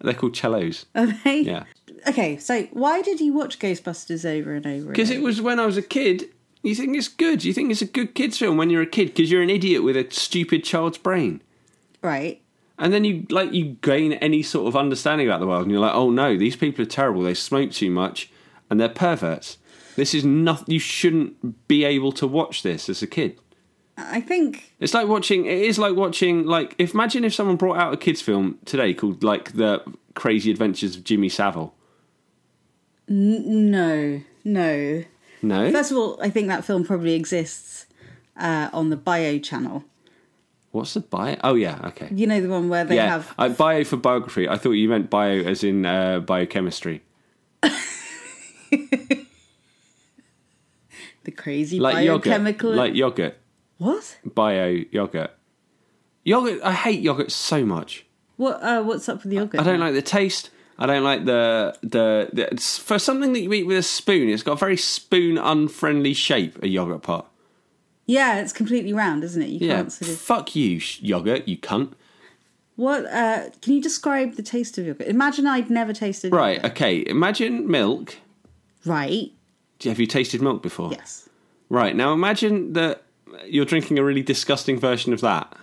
They're 0.00 0.14
called 0.14 0.36
cellos. 0.36 0.86
Are 0.94 1.06
they? 1.06 1.40
Yeah. 1.40 1.64
Okay, 2.06 2.36
so 2.36 2.62
why 2.72 3.02
did 3.02 3.20
you 3.20 3.32
watch 3.32 3.58
Ghostbusters 3.58 4.24
over 4.24 4.54
and 4.54 4.66
over? 4.66 4.90
Because 4.90 5.10
it 5.10 5.22
was 5.22 5.40
when 5.40 5.58
I 5.58 5.66
was 5.66 5.76
a 5.76 5.82
kid. 5.82 6.26
You 6.62 6.74
think 6.74 6.96
it's 6.96 7.08
good. 7.08 7.44
You 7.44 7.52
think 7.52 7.70
it's 7.70 7.82
a 7.82 7.86
good 7.86 8.14
kids 8.14 8.38
film 8.38 8.56
when 8.56 8.70
you're 8.70 8.82
a 8.82 8.86
kid 8.86 9.08
because 9.08 9.30
you're 9.30 9.42
an 9.42 9.50
idiot 9.50 9.82
with 9.82 9.96
a 9.96 10.06
stupid 10.10 10.62
child's 10.64 10.98
brain. 10.98 11.42
right. 12.02 12.40
And 12.78 12.92
then 12.92 13.04
you 13.04 13.24
like 13.30 13.54
you 13.54 13.76
gain 13.80 14.12
any 14.14 14.42
sort 14.42 14.68
of 14.68 14.76
understanding 14.76 15.26
about 15.26 15.40
the 15.40 15.46
world, 15.46 15.62
and 15.62 15.70
you're 15.70 15.80
like, 15.80 15.94
oh 15.94 16.10
no, 16.10 16.36
these 16.36 16.56
people 16.56 16.82
are 16.82 16.88
terrible. 16.88 17.22
They 17.22 17.32
smoke 17.32 17.70
too 17.70 17.90
much, 17.90 18.30
and 18.70 18.80
they're 18.80 18.88
perverts. 18.88 19.58
This 19.96 20.14
is 20.14 20.24
nothing. 20.24 20.72
You 20.72 20.78
shouldn't 20.78 21.66
be 21.68 21.84
able 21.84 22.12
to 22.12 22.26
watch 22.26 22.62
this 22.62 22.88
as 22.88 23.02
a 23.02 23.06
kid. 23.06 23.38
I 23.98 24.20
think 24.20 24.74
It's 24.78 24.92
like 24.92 25.08
watching. 25.08 25.46
It 25.46 25.58
is 25.58 25.78
like 25.78 25.96
watching. 25.96 26.44
Like, 26.44 26.74
if 26.78 26.92
imagine 26.92 27.24
if 27.24 27.32
someone 27.34 27.56
brought 27.56 27.78
out 27.78 27.94
a 27.94 27.96
kids 27.96 28.20
film 28.20 28.58
today 28.66 28.92
called 28.92 29.24
like 29.24 29.52
the 29.52 29.82
Crazy 30.14 30.50
Adventures 30.50 30.96
of 30.96 31.04
Jimmy 31.04 31.30
Savile. 31.30 31.74
no, 33.08 34.20
no. 34.44 35.04
No, 35.42 35.70
First 35.70 35.92
of 35.92 35.98
all, 35.98 36.18
I 36.20 36.30
think 36.30 36.48
that 36.48 36.64
film 36.64 36.82
probably 36.84 37.14
exists 37.14 37.86
uh, 38.36 38.68
on 38.72 38.90
the 38.90 38.96
Bio 38.96 39.38
channel. 39.38 39.84
what's 40.72 40.94
the 40.94 41.00
bio? 41.00 41.36
Oh 41.44 41.54
yeah, 41.54 41.78
okay. 41.84 42.08
You 42.10 42.26
know 42.26 42.40
the 42.40 42.48
one 42.48 42.68
where 42.68 42.84
they 42.84 42.96
yeah, 42.96 43.08
have 43.08 43.34
uh, 43.38 43.48
bio 43.50 43.84
for 43.84 43.96
biography. 43.96 44.48
I 44.48 44.56
thought 44.56 44.72
you 44.72 44.88
meant 44.88 45.08
bio 45.10 45.40
as 45.42 45.62
in 45.62 45.86
uh, 45.86 46.20
biochemistry, 46.20 47.02
the 51.24 51.30
crazy 51.30 51.80
like 51.80 52.04
yogurt, 52.04 52.24
biochemical. 52.24 52.72
like 52.72 52.94
yogurt. 52.94 53.36
What? 53.78 54.18
bio 54.24 54.82
yogurt. 54.90 55.30
Yogurt. 56.24 56.60
I 56.62 56.72
hate 56.72 57.00
yogurt 57.00 57.30
so 57.32 57.64
much. 57.64 58.06
What? 58.36 58.62
Uh, 58.62 58.82
what's 58.82 59.08
up 59.08 59.22
with 59.22 59.30
the 59.30 59.36
yogurt? 59.36 59.60
I 59.60 59.64
don't 59.64 59.80
like 59.80 59.94
the 59.94 60.02
taste. 60.02 60.50
I 60.78 60.86
don't 60.86 61.04
like 61.04 61.24
the, 61.24 61.76
the 61.82 62.28
the 62.32 62.60
for 62.60 62.98
something 62.98 63.32
that 63.32 63.40
you 63.40 63.52
eat 63.52 63.66
with 63.66 63.78
a 63.78 63.82
spoon. 63.82 64.28
It's 64.28 64.42
got 64.42 64.52
a 64.52 64.56
very 64.56 64.76
spoon 64.76 65.38
unfriendly 65.38 66.14
shape. 66.14 66.62
A 66.62 66.68
yogurt 66.68 67.02
pot. 67.02 67.30
Yeah, 68.06 68.40
it's 68.40 68.52
completely 68.52 68.92
round, 68.92 69.24
isn't 69.24 69.42
it? 69.42 69.48
You 69.48 69.66
Yeah. 69.68 69.76
can't 69.76 69.92
sort 69.92 70.10
of. 70.12 70.18
Fuck 70.18 70.54
you, 70.54 70.78
sh- 70.78 71.00
yogurt. 71.02 71.48
You 71.48 71.56
cunt. 71.58 71.92
What? 72.76 73.06
Uh, 73.06 73.50
can 73.62 73.72
you 73.72 73.80
describe 73.82 74.34
the 74.34 74.42
taste 74.42 74.76
of 74.78 74.86
yogurt? 74.86 75.06
Imagine 75.08 75.46
I'd 75.46 75.70
never 75.70 75.92
tasted. 75.92 76.30
Right. 76.32 76.56
Yogurt. 76.56 76.70
Okay. 76.72 77.04
Imagine 77.06 77.68
milk. 77.70 78.16
Right. 78.86 79.32
Have 79.84 80.00
you 80.00 80.06
tasted 80.06 80.40
milk 80.40 80.62
before? 80.62 80.90
Yes. 80.92 81.28
Right. 81.68 81.94
Now 81.94 82.12
imagine 82.12 82.72
that 82.74 83.02
you're 83.46 83.64
drinking 83.64 83.98
a 83.98 84.04
really 84.04 84.22
disgusting 84.22 84.78
version 84.78 85.12
of 85.12 85.20
that. 85.20 85.54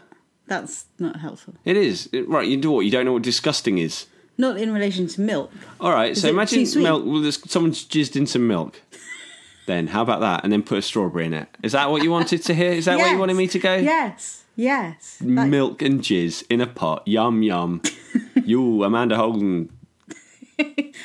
That's 0.47 0.85
not 0.99 1.17
helpful. 1.19 1.55
It 1.65 1.77
is. 1.77 2.09
It- 2.11 2.27
right. 2.27 2.47
You 2.47 2.57
do 2.57 2.71
what? 2.71 2.81
You 2.81 2.91
don't 2.91 3.05
know 3.05 3.13
what 3.13 3.23
disgusting 3.23 3.77
is. 3.77 4.05
Not 4.37 4.57
in 4.57 4.73
relation 4.73 5.07
to 5.07 5.21
milk. 5.21 5.51
All 5.79 5.91
right. 5.91 6.17
so 6.17 6.27
it 6.27 6.31
imagine 6.31 6.59
too 6.59 6.65
sweet? 6.65 6.83
milk. 6.83 7.05
Well, 7.05 7.21
there's, 7.21 7.49
someone's 7.51 7.85
jizzed 7.85 8.15
in 8.15 8.25
some 8.27 8.47
milk. 8.47 8.81
then 9.67 9.87
how 9.87 10.01
about 10.01 10.19
that? 10.21 10.43
And 10.43 10.51
then 10.51 10.63
put 10.63 10.77
a 10.79 10.81
strawberry 10.81 11.25
in 11.25 11.33
it. 11.33 11.47
Is 11.63 11.71
that 11.71 11.89
what 11.89 12.03
you 12.03 12.11
wanted 12.11 12.43
to 12.43 12.53
hear? 12.53 12.71
Is 12.71 12.85
that 12.85 12.97
what 12.97 13.11
you 13.11 13.17
wanted 13.17 13.35
me 13.37 13.47
to 13.47 13.59
go? 13.59 13.75
Yes. 13.75 14.43
Yes. 14.55 15.21
Milk 15.21 15.81
and 15.81 16.01
jizz 16.01 16.43
in 16.49 16.61
a 16.61 16.67
pot. 16.67 17.07
Yum 17.07 17.41
yum. 17.43 17.81
you, 18.43 18.83
Amanda 18.83 19.15
Holden. 19.15 19.69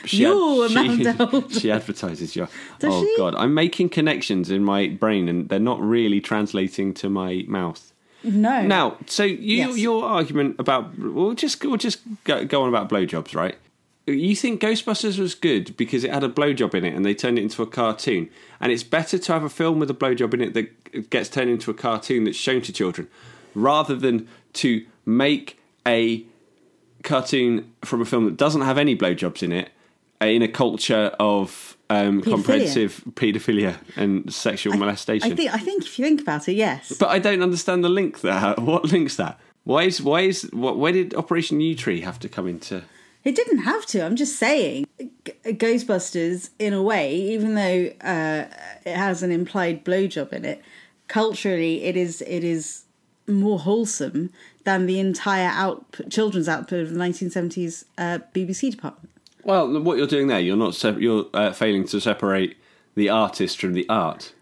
She 0.04 0.18
You, 0.18 0.64
ad- 0.64 0.70
Amanda 0.70 1.48
she, 1.50 1.58
She 1.60 1.70
advertises 1.70 2.36
you. 2.36 2.46
Does 2.78 2.92
oh 2.94 3.02
she? 3.04 3.14
god, 3.16 3.34
I'm 3.34 3.54
making 3.54 3.88
connections 3.90 4.50
in 4.50 4.64
my 4.64 4.88
brain, 4.88 5.28
and 5.28 5.48
they're 5.48 5.58
not 5.58 5.80
really 5.80 6.20
translating 6.20 6.94
to 6.94 7.08
my 7.10 7.44
mouth. 7.48 7.92
no. 8.22 8.62
Now, 8.66 8.96
so 9.06 9.24
you, 9.24 9.56
Yes. 9.68 9.78
your 9.78 10.04
argument 10.04 10.56
about 10.58 10.98
we'll 10.98 11.34
just 11.34 11.64
we'll 11.64 11.76
just 11.76 12.00
go, 12.24 12.44
go 12.44 12.62
on 12.62 12.68
about 12.68 12.88
blowjobs, 12.88 13.34
right? 13.34 13.56
You 14.06 14.34
think 14.34 14.62
Ghostbusters 14.62 15.18
was 15.18 15.34
good 15.34 15.76
because 15.76 16.02
it 16.02 16.10
had 16.12 16.24
a 16.24 16.28
blowjob 16.30 16.74
in 16.74 16.84
it, 16.84 16.94
and 16.94 17.04
they 17.04 17.14
turned 17.14 17.38
it 17.38 17.42
into 17.42 17.62
a 17.62 17.66
cartoon, 17.66 18.30
and 18.60 18.72
it's 18.72 18.82
better 18.82 19.18
to 19.18 19.32
have 19.32 19.44
a 19.44 19.50
film 19.50 19.78
with 19.78 19.90
a 19.90 19.94
blowjob 19.94 20.32
in 20.34 20.40
it 20.40 20.54
that 20.54 21.10
gets 21.10 21.28
turned 21.28 21.50
into 21.50 21.70
a 21.70 21.74
cartoon 21.74 22.24
that's 22.24 22.36
shown 22.36 22.62
to 22.62 22.72
children, 22.72 23.06
rather 23.54 23.94
than 23.94 24.26
to 24.54 24.84
make 25.04 25.58
a 25.86 26.24
cartoon 27.02 27.72
from 27.84 28.00
a 28.00 28.04
film 28.04 28.24
that 28.24 28.36
doesn't 28.36 28.62
have 28.62 28.78
any 28.78 28.96
blowjobs 28.96 29.42
in 29.42 29.52
it 29.52 29.70
uh, 30.20 30.26
in 30.26 30.42
a 30.42 30.48
culture 30.48 31.14
of 31.18 31.76
um, 31.90 32.20
Paedophilia. 32.20 32.30
comprehensive 32.30 33.02
paedophilia 33.14 33.76
and 33.96 34.32
sexual 34.32 34.76
molestation. 34.76 35.32
I 35.32 35.34
think. 35.34 35.54
I 35.54 35.58
think 35.58 35.84
if 35.84 35.98
you 35.98 36.04
think 36.04 36.20
about 36.20 36.48
it, 36.48 36.54
yes. 36.54 36.92
But 36.98 37.08
I 37.08 37.18
don't 37.18 37.42
understand 37.42 37.84
the 37.84 37.88
link 37.88 38.20
there. 38.20 38.54
What 38.58 38.92
links 38.92 39.16
that? 39.16 39.38
Why 39.64 39.84
is 39.84 40.02
why 40.02 40.22
is 40.22 40.42
what? 40.52 40.78
Where 40.78 40.92
did 40.92 41.14
Operation 41.14 41.60
Yewtree 41.60 42.02
have 42.02 42.18
to 42.20 42.28
come 42.28 42.46
into? 42.46 42.82
It 43.24 43.34
didn't 43.34 43.58
have 43.58 43.84
to. 43.86 44.04
I'm 44.04 44.16
just 44.16 44.36
saying, 44.36 44.86
Ghostbusters, 45.44 46.50
in 46.58 46.72
a 46.72 46.82
way, 46.82 47.14
even 47.14 47.54
though 47.54 47.90
uh, 48.00 48.46
it 48.86 48.96
has 48.96 49.22
an 49.22 49.32
implied 49.32 49.84
blowjob 49.84 50.32
in 50.32 50.44
it, 50.44 50.62
culturally, 51.08 51.84
it 51.84 51.96
is 51.96 52.22
it 52.22 52.44
is 52.44 52.84
more 53.26 53.58
wholesome 53.58 54.30
than 54.68 54.84
the 54.86 54.98
entire 55.00 55.48
output, 55.48 56.10
children's 56.10 56.48
output 56.48 56.80
of 56.80 56.90
the 56.92 56.98
1970s 57.00 57.84
uh, 57.96 58.18
BBC 58.34 58.70
department. 58.72 59.08
Well, 59.44 59.80
what 59.80 59.96
you're 59.96 60.06
doing 60.06 60.26
there, 60.26 60.40
you're 60.40 60.56
not 60.58 60.74
sep- 60.74 60.98
you're 60.98 61.26
uh, 61.32 61.52
failing 61.52 61.86
to 61.88 62.00
separate 62.00 62.56
the 62.94 63.08
artist 63.08 63.58
from 63.60 63.72
the 63.72 63.88
art. 63.88 64.32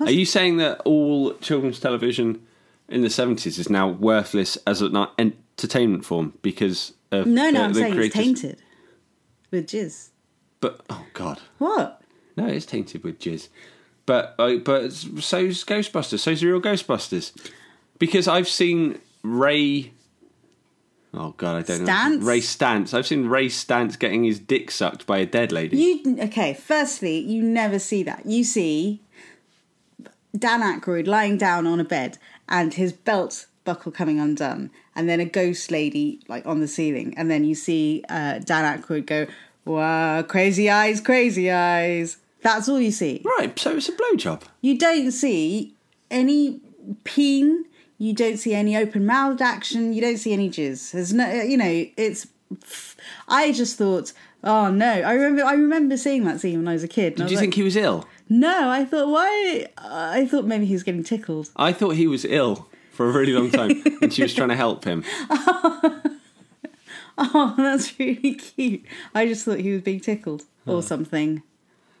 Are 0.00 0.10
you 0.10 0.24
saying 0.24 0.56
that 0.56 0.80
all 0.86 1.34
children's 1.34 1.78
television 1.78 2.40
in 2.88 3.02
the 3.02 3.08
70s 3.08 3.58
is 3.58 3.68
now 3.68 3.88
worthless 3.88 4.56
as 4.66 4.80
an 4.82 4.96
entertainment 5.18 6.04
form 6.04 6.32
because 6.42 6.94
of 7.12 7.26
No, 7.26 7.50
no, 7.50 7.52
the- 7.52 7.64
I'm 7.64 7.72
the 7.74 7.80
saying 7.80 7.92
it's 7.92 7.96
creators? 8.14 8.40
tainted 8.40 8.62
with 9.50 9.66
jizz. 9.66 10.08
But 10.60 10.80
oh 10.88 11.04
god, 11.12 11.40
What? 11.58 12.00
no, 12.36 12.46
it's 12.46 12.64
tainted 12.66 13.04
with 13.04 13.18
jizz. 13.20 13.48
But 14.06 14.34
uh, 14.38 14.56
but 14.56 14.92
so's 14.92 15.64
Ghostbusters. 15.64 16.20
So's 16.20 16.40
the 16.40 16.46
real 16.46 16.60
Ghostbusters. 16.62 17.32
Because 17.98 18.26
I've 18.26 18.48
seen 18.48 18.98
Ray. 19.24 19.92
Oh 21.12 21.34
god, 21.36 21.56
I 21.56 21.62
don't 21.62 21.84
know. 21.84 21.92
Stantz? 21.92 22.24
Ray 22.24 22.40
Stantz. 22.40 22.94
I've 22.94 23.06
seen 23.06 23.26
Ray 23.26 23.46
Stantz 23.46 23.98
getting 23.98 24.22
his 24.22 24.38
dick 24.38 24.70
sucked 24.70 25.06
by 25.06 25.18
a 25.18 25.26
dead 25.26 25.50
lady. 25.50 25.76
You 25.76 26.16
okay? 26.24 26.54
Firstly, 26.54 27.18
you 27.18 27.42
never 27.42 27.78
see 27.78 28.02
that. 28.02 28.26
You 28.26 28.44
see 28.44 29.00
Dan 30.36 30.60
Aykroyd 30.60 31.06
lying 31.06 31.38
down 31.38 31.66
on 31.66 31.80
a 31.80 31.84
bed 31.84 32.18
and 32.48 32.74
his 32.74 32.92
belt 32.92 33.46
buckle 33.64 33.90
coming 33.90 34.20
undone, 34.20 34.70
and 34.94 35.08
then 35.08 35.20
a 35.20 35.24
ghost 35.24 35.70
lady 35.70 36.20
like 36.28 36.44
on 36.46 36.60
the 36.60 36.68
ceiling, 36.68 37.14
and 37.16 37.30
then 37.30 37.44
you 37.44 37.54
see 37.54 38.04
uh, 38.10 38.40
Dan 38.40 38.78
Aykroyd 38.78 39.06
go, 39.06 39.26
"Wow, 39.64 40.22
crazy 40.22 40.68
eyes, 40.68 41.00
crazy 41.00 41.50
eyes." 41.50 42.18
That's 42.42 42.68
all 42.68 42.78
you 42.78 42.90
see. 42.90 43.22
Right, 43.38 43.58
so 43.58 43.76
it's 43.76 43.88
a 43.88 43.92
blowjob. 43.92 44.42
You 44.60 44.76
don't 44.76 45.12
see 45.12 45.74
any 46.10 46.60
peen. 47.04 47.64
You 47.98 48.12
don't 48.12 48.36
see 48.36 48.54
any 48.54 48.76
open 48.76 49.06
mouthed 49.06 49.40
action. 49.40 49.92
You 49.92 50.00
don't 50.00 50.16
see 50.16 50.32
any 50.32 50.50
jizz. 50.50 50.92
There's 50.92 51.12
no, 51.12 51.24
uh, 51.24 51.42
you 51.42 51.56
know, 51.56 51.86
it's. 51.96 52.26
I 53.28 53.52
just 53.52 53.78
thought, 53.78 54.12
oh 54.42 54.70
no! 54.70 54.86
I 54.86 55.12
remember, 55.14 55.44
I 55.44 55.54
remember 55.54 55.96
seeing 55.96 56.24
that 56.24 56.40
scene 56.40 56.58
when 56.58 56.68
I 56.68 56.72
was 56.72 56.84
a 56.84 56.88
kid. 56.88 57.16
Did 57.16 57.30
you 57.30 57.36
was 57.36 57.40
think 57.40 57.54
he 57.54 57.62
was 57.62 57.76
ill? 57.76 58.06
No, 58.28 58.68
I 58.68 58.84
thought 58.84 59.08
why? 59.08 59.68
I 59.78 60.26
thought 60.26 60.44
maybe 60.44 60.66
he 60.66 60.72
was 60.72 60.82
getting 60.82 61.04
tickled. 61.04 61.50
I 61.56 61.72
thought 61.72 61.90
he 61.90 62.06
was 62.06 62.24
ill 62.24 62.68
for 62.92 63.08
a 63.08 63.12
really 63.12 63.32
long 63.32 63.50
time, 63.50 63.82
and 64.02 64.12
she 64.12 64.22
was 64.22 64.34
trying 64.34 64.50
to 64.50 64.56
help 64.56 64.84
him. 64.84 65.04
Oh, 67.16 67.54
that's 67.56 67.98
really 67.98 68.34
cute. 68.34 68.84
I 69.14 69.26
just 69.26 69.44
thought 69.44 69.60
he 69.60 69.72
was 69.72 69.82
being 69.82 70.00
tickled 70.00 70.44
or 70.66 70.80
hmm. 70.80 70.86
something. 70.86 71.42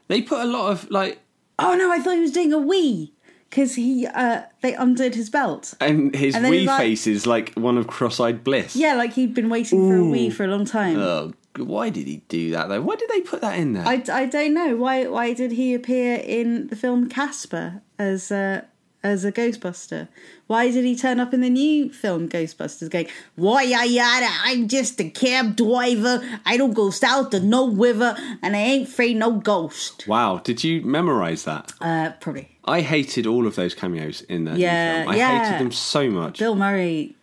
They 0.08 0.22
put 0.22 0.40
a 0.40 0.44
lot 0.44 0.70
of 0.70 0.90
like, 0.90 1.20
Oh 1.58 1.76
no, 1.76 1.90
I 1.92 2.00
thought 2.00 2.14
he 2.14 2.20
was 2.20 2.32
doing 2.32 2.52
a 2.52 2.58
wee 2.58 3.13
because 3.54 3.76
he 3.76 4.04
uh 4.06 4.42
they 4.62 4.74
undid 4.74 5.14
his 5.14 5.30
belt. 5.30 5.74
and 5.80 6.12
his 6.14 6.34
And 6.34 6.48
wee 6.48 6.66
like- 6.66 6.78
face 6.80 7.06
is 7.06 7.24
like 7.26 7.52
one 7.54 7.78
of 7.78 7.86
cross-eyed 7.86 8.42
bliss. 8.42 8.74
Yeah, 8.74 8.94
like 8.94 9.12
he'd 9.12 9.32
been 9.34 9.48
waiting 9.48 9.88
for 9.88 9.96
a 9.96 10.04
wee 10.04 10.28
for 10.30 10.42
a 10.44 10.48
long 10.48 10.64
time. 10.64 10.98
Oh, 10.98 11.32
why 11.56 11.88
did 11.88 12.08
he 12.08 12.16
do 12.28 12.50
that 12.50 12.68
though? 12.68 12.82
Why 12.82 12.96
did 12.96 13.08
they 13.10 13.20
put 13.20 13.40
that 13.42 13.56
in 13.56 13.74
there? 13.74 13.86
I, 13.86 14.02
I 14.12 14.26
don't 14.26 14.54
know 14.54 14.74
why 14.76 15.06
why 15.06 15.32
did 15.34 15.52
he 15.52 15.72
appear 15.72 16.16
in 16.16 16.66
the 16.66 16.74
film 16.76 17.08
Casper 17.08 17.80
as 17.96 18.32
a 18.32 18.64
as 19.04 19.24
a 19.24 19.30
Ghostbuster? 19.30 20.08
Why 20.48 20.70
did 20.70 20.84
he 20.84 20.96
turn 20.96 21.20
up 21.20 21.32
in 21.32 21.40
the 21.40 21.50
new 21.50 21.92
film 21.92 22.28
Ghostbusters 22.28 22.90
going, 22.90 23.06
Why 23.36 23.62
yada 23.62 23.86
yada, 23.88 24.28
I'm 24.42 24.66
just 24.66 25.00
a 25.00 25.08
cab 25.10 25.54
driver, 25.56 26.20
I 26.44 26.56
don't 26.56 26.72
go 26.74 26.90
south 26.90 27.30
to 27.30 27.40
no 27.40 27.70
river, 27.70 28.16
and 28.42 28.56
I 28.56 28.58
ain't 28.58 28.88
afraid 28.88 29.16
no 29.16 29.32
ghost. 29.38 30.08
Wow, 30.08 30.38
did 30.42 30.64
you 30.64 30.82
memorize 30.82 31.44
that? 31.44 31.72
Uh 31.80 32.12
probably. 32.20 32.50
I 32.64 32.80
hated 32.80 33.26
all 33.26 33.46
of 33.46 33.56
those 33.56 33.74
cameos 33.74 34.22
in 34.22 34.44
that 34.44 34.54
new 34.54 34.60
Yeah, 34.62 35.02
film. 35.02 35.08
I 35.12 35.16
yeah. 35.16 35.44
hated 35.44 35.60
them 35.60 35.72
so 35.72 36.10
much. 36.10 36.38
Bill, 36.38 36.54
Murray 36.56 37.14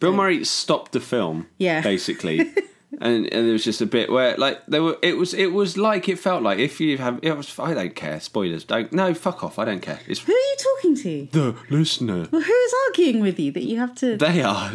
Bill 0.00 0.12
Murray 0.12 0.34
Murray 0.36 0.44
stopped 0.44 0.92
the 0.92 1.00
film, 1.00 1.46
Yeah. 1.56 1.80
basically, 1.92 2.52
and, 3.00 3.26
and 3.32 3.46
there 3.46 3.52
was 3.52 3.64
just 3.64 3.80
a 3.80 3.86
bit 3.86 4.10
where 4.10 4.36
like 4.36 4.64
there 4.66 4.82
were. 4.82 4.96
It 5.02 5.16
was 5.18 5.34
it 5.34 5.52
was 5.52 5.76
like 5.76 6.08
it 6.08 6.18
felt 6.18 6.42
like 6.42 6.58
if 6.58 6.80
you 6.80 6.98
have 6.98 7.18
it 7.22 7.36
was. 7.36 7.58
I 7.58 7.74
don't 7.74 7.94
care. 7.94 8.18
Spoilers. 8.20 8.64
Don't 8.64 8.92
no. 8.92 9.12
Fuck 9.14 9.44
off. 9.44 9.58
I 9.58 9.64
don't 9.66 9.80
care. 9.82 10.00
It's 10.06 10.20
Who 10.20 10.32
are 10.32 10.36
you 10.36 10.56
talking 10.58 10.96
to? 10.96 11.28
the 11.32 11.56
listener. 11.70 12.28
Well, 12.30 12.40
who 12.40 12.52
is 12.52 12.74
arguing 12.88 13.20
with 13.20 13.38
you 13.38 13.52
that 13.52 13.64
you 13.64 13.78
have 13.78 13.94
to 13.96 14.16
They 14.26 14.42
are. 14.42 14.72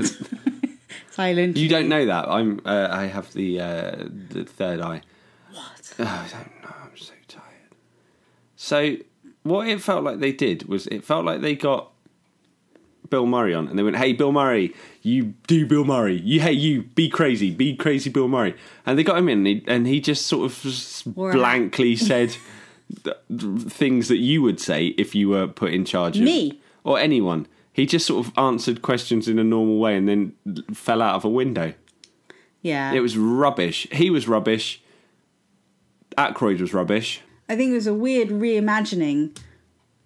silent? 1.12 1.58
you 1.58 1.68
don't 1.70 1.90
know 1.90 2.06
that. 2.06 2.28
I'm. 2.30 2.62
Uh, 2.66 2.88
I 2.92 3.06
have 3.06 3.34
the 3.34 3.60
uh, 3.60 3.96
the 4.30 4.44
third 4.46 4.80
eye. 4.82 5.02
What? 5.52 5.94
Oh, 6.00 6.04
I 6.04 6.28
don't 6.32 6.62
know. 6.64 6.76
I'm 6.84 6.98
so 6.98 7.14
tired. 7.28 7.44
So 8.56 8.98
what 9.44 9.68
it 9.68 9.82
felt 9.82 10.04
like 10.04 10.20
they 10.20 10.32
did 10.32 10.68
was 10.68 10.88
it 10.88 11.04
felt 11.04 11.26
like 11.26 11.42
they 11.42 11.56
got 11.56 11.92
Bill 13.14 13.28
Murray 13.28 13.54
on 13.54 13.68
and 13.68 13.78
they 13.78 13.84
went, 13.84 13.98
"Hey, 13.98 14.12
Bill 14.12 14.32
Murray, 14.32 14.74
you 15.04 15.36
do 15.46 15.68
Bill 15.68 15.86
Murray. 15.86 16.20
You 16.20 16.42
hey, 16.42 16.54
you 16.54 16.82
be 16.82 17.10
crazy, 17.10 17.52
be 17.52 17.76
crazy, 17.76 18.10
Bill 18.10 18.28
Murray." 18.28 18.56
And 18.88 18.98
they 18.98 19.04
got 19.04 19.20
him 19.20 19.30
in, 19.30 19.38
and 19.38 19.48
he, 19.48 19.64
and 19.68 19.86
he 19.86 20.02
just 20.02 20.26
sort 20.26 20.50
of 20.50 20.60
just 20.64 21.14
blankly 21.14 21.96
said 22.10 22.36
things 23.70 24.08
that 24.08 24.18
you 24.18 24.42
would 24.42 24.60
say 24.60 24.88
if 24.98 25.14
you 25.14 25.30
were 25.30 25.48
put 25.48 25.72
in 25.72 25.86
charge 25.86 26.18
of 26.18 26.24
Me? 26.24 26.60
or 26.84 26.98
anyone. 26.98 27.46
He 27.72 27.86
just 27.86 28.08
sort 28.08 28.26
of 28.26 28.34
answered 28.36 28.82
questions 28.82 29.28
in 29.28 29.38
a 29.38 29.44
normal 29.44 29.78
way 29.78 29.96
and 29.96 30.10
then 30.10 30.34
fell 30.74 31.00
out 31.00 31.14
of 31.14 31.24
a 31.24 31.30
window. 31.30 31.76
Yeah. 32.64 32.94
It 32.94 33.02
was 33.02 33.16
rubbish. 33.16 33.88
He 33.92 34.10
was 34.10 34.28
rubbish. 34.28 34.82
Aykroyd 36.18 36.62
was 36.62 36.74
rubbish. 36.74 37.22
I 37.48 37.56
think 37.56 37.74
it 37.74 37.76
was 37.76 37.88
a 37.88 37.94
weird 37.94 38.30
reimagining 38.30 39.38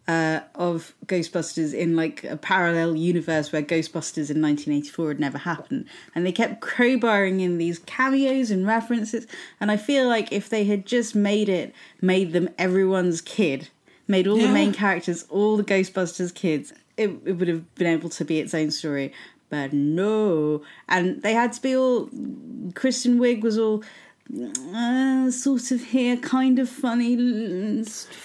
uh, 0.07 0.39
of 0.55 0.93
Ghostbusters 1.05 1.73
in 1.73 1.95
like 1.95 2.23
a 2.23 2.37
parallel 2.37 2.95
universe 2.95 3.51
where 3.51 3.61
Ghostbusters 3.61 4.29
in 4.29 4.41
1984 4.41 5.07
had 5.09 5.19
never 5.19 5.37
happened, 5.39 5.85
and 6.15 6.25
they 6.25 6.31
kept 6.31 6.61
crowbarring 6.61 7.41
in 7.41 7.57
these 7.57 7.79
cameos 7.79 8.49
and 8.51 8.65
references. 8.65 9.27
And 9.59 9.69
I 9.69 9.77
feel 9.77 10.07
like 10.07 10.31
if 10.31 10.49
they 10.49 10.63
had 10.63 10.85
just 10.85 11.13
made 11.15 11.49
it, 11.49 11.73
made 12.01 12.31
them 12.31 12.49
everyone's 12.57 13.19
kid, 13.21 13.69
made 14.07 14.27
all 14.27 14.37
Yeah. 14.37 14.47
the 14.47 14.53
main 14.53 14.73
characters 14.73 15.25
all 15.29 15.57
the 15.57 15.63
Ghostbusters 15.63 16.33
kids, 16.33 16.71
it, 16.95 17.09
it 17.25 17.33
would 17.33 17.47
have 17.49 17.75
been 17.75 17.87
able 17.87 18.09
to 18.09 18.23
be 18.25 18.39
its 18.39 18.53
own 18.53 18.71
story. 18.71 19.11
But 19.49 19.71
no, 19.71 20.61
and 20.89 21.21
they 21.21 21.33
had 21.33 21.53
to 21.53 21.61
be 21.61 21.75
all. 21.75 22.09
Kristen 22.75 23.17
Wiig 23.17 23.41
was 23.41 23.57
all 23.57 23.81
uh, 24.74 25.31
sort 25.31 25.72
of 25.72 25.84
here, 25.84 26.17
kind 26.17 26.60
of 26.60 26.69
funny. 26.69 27.15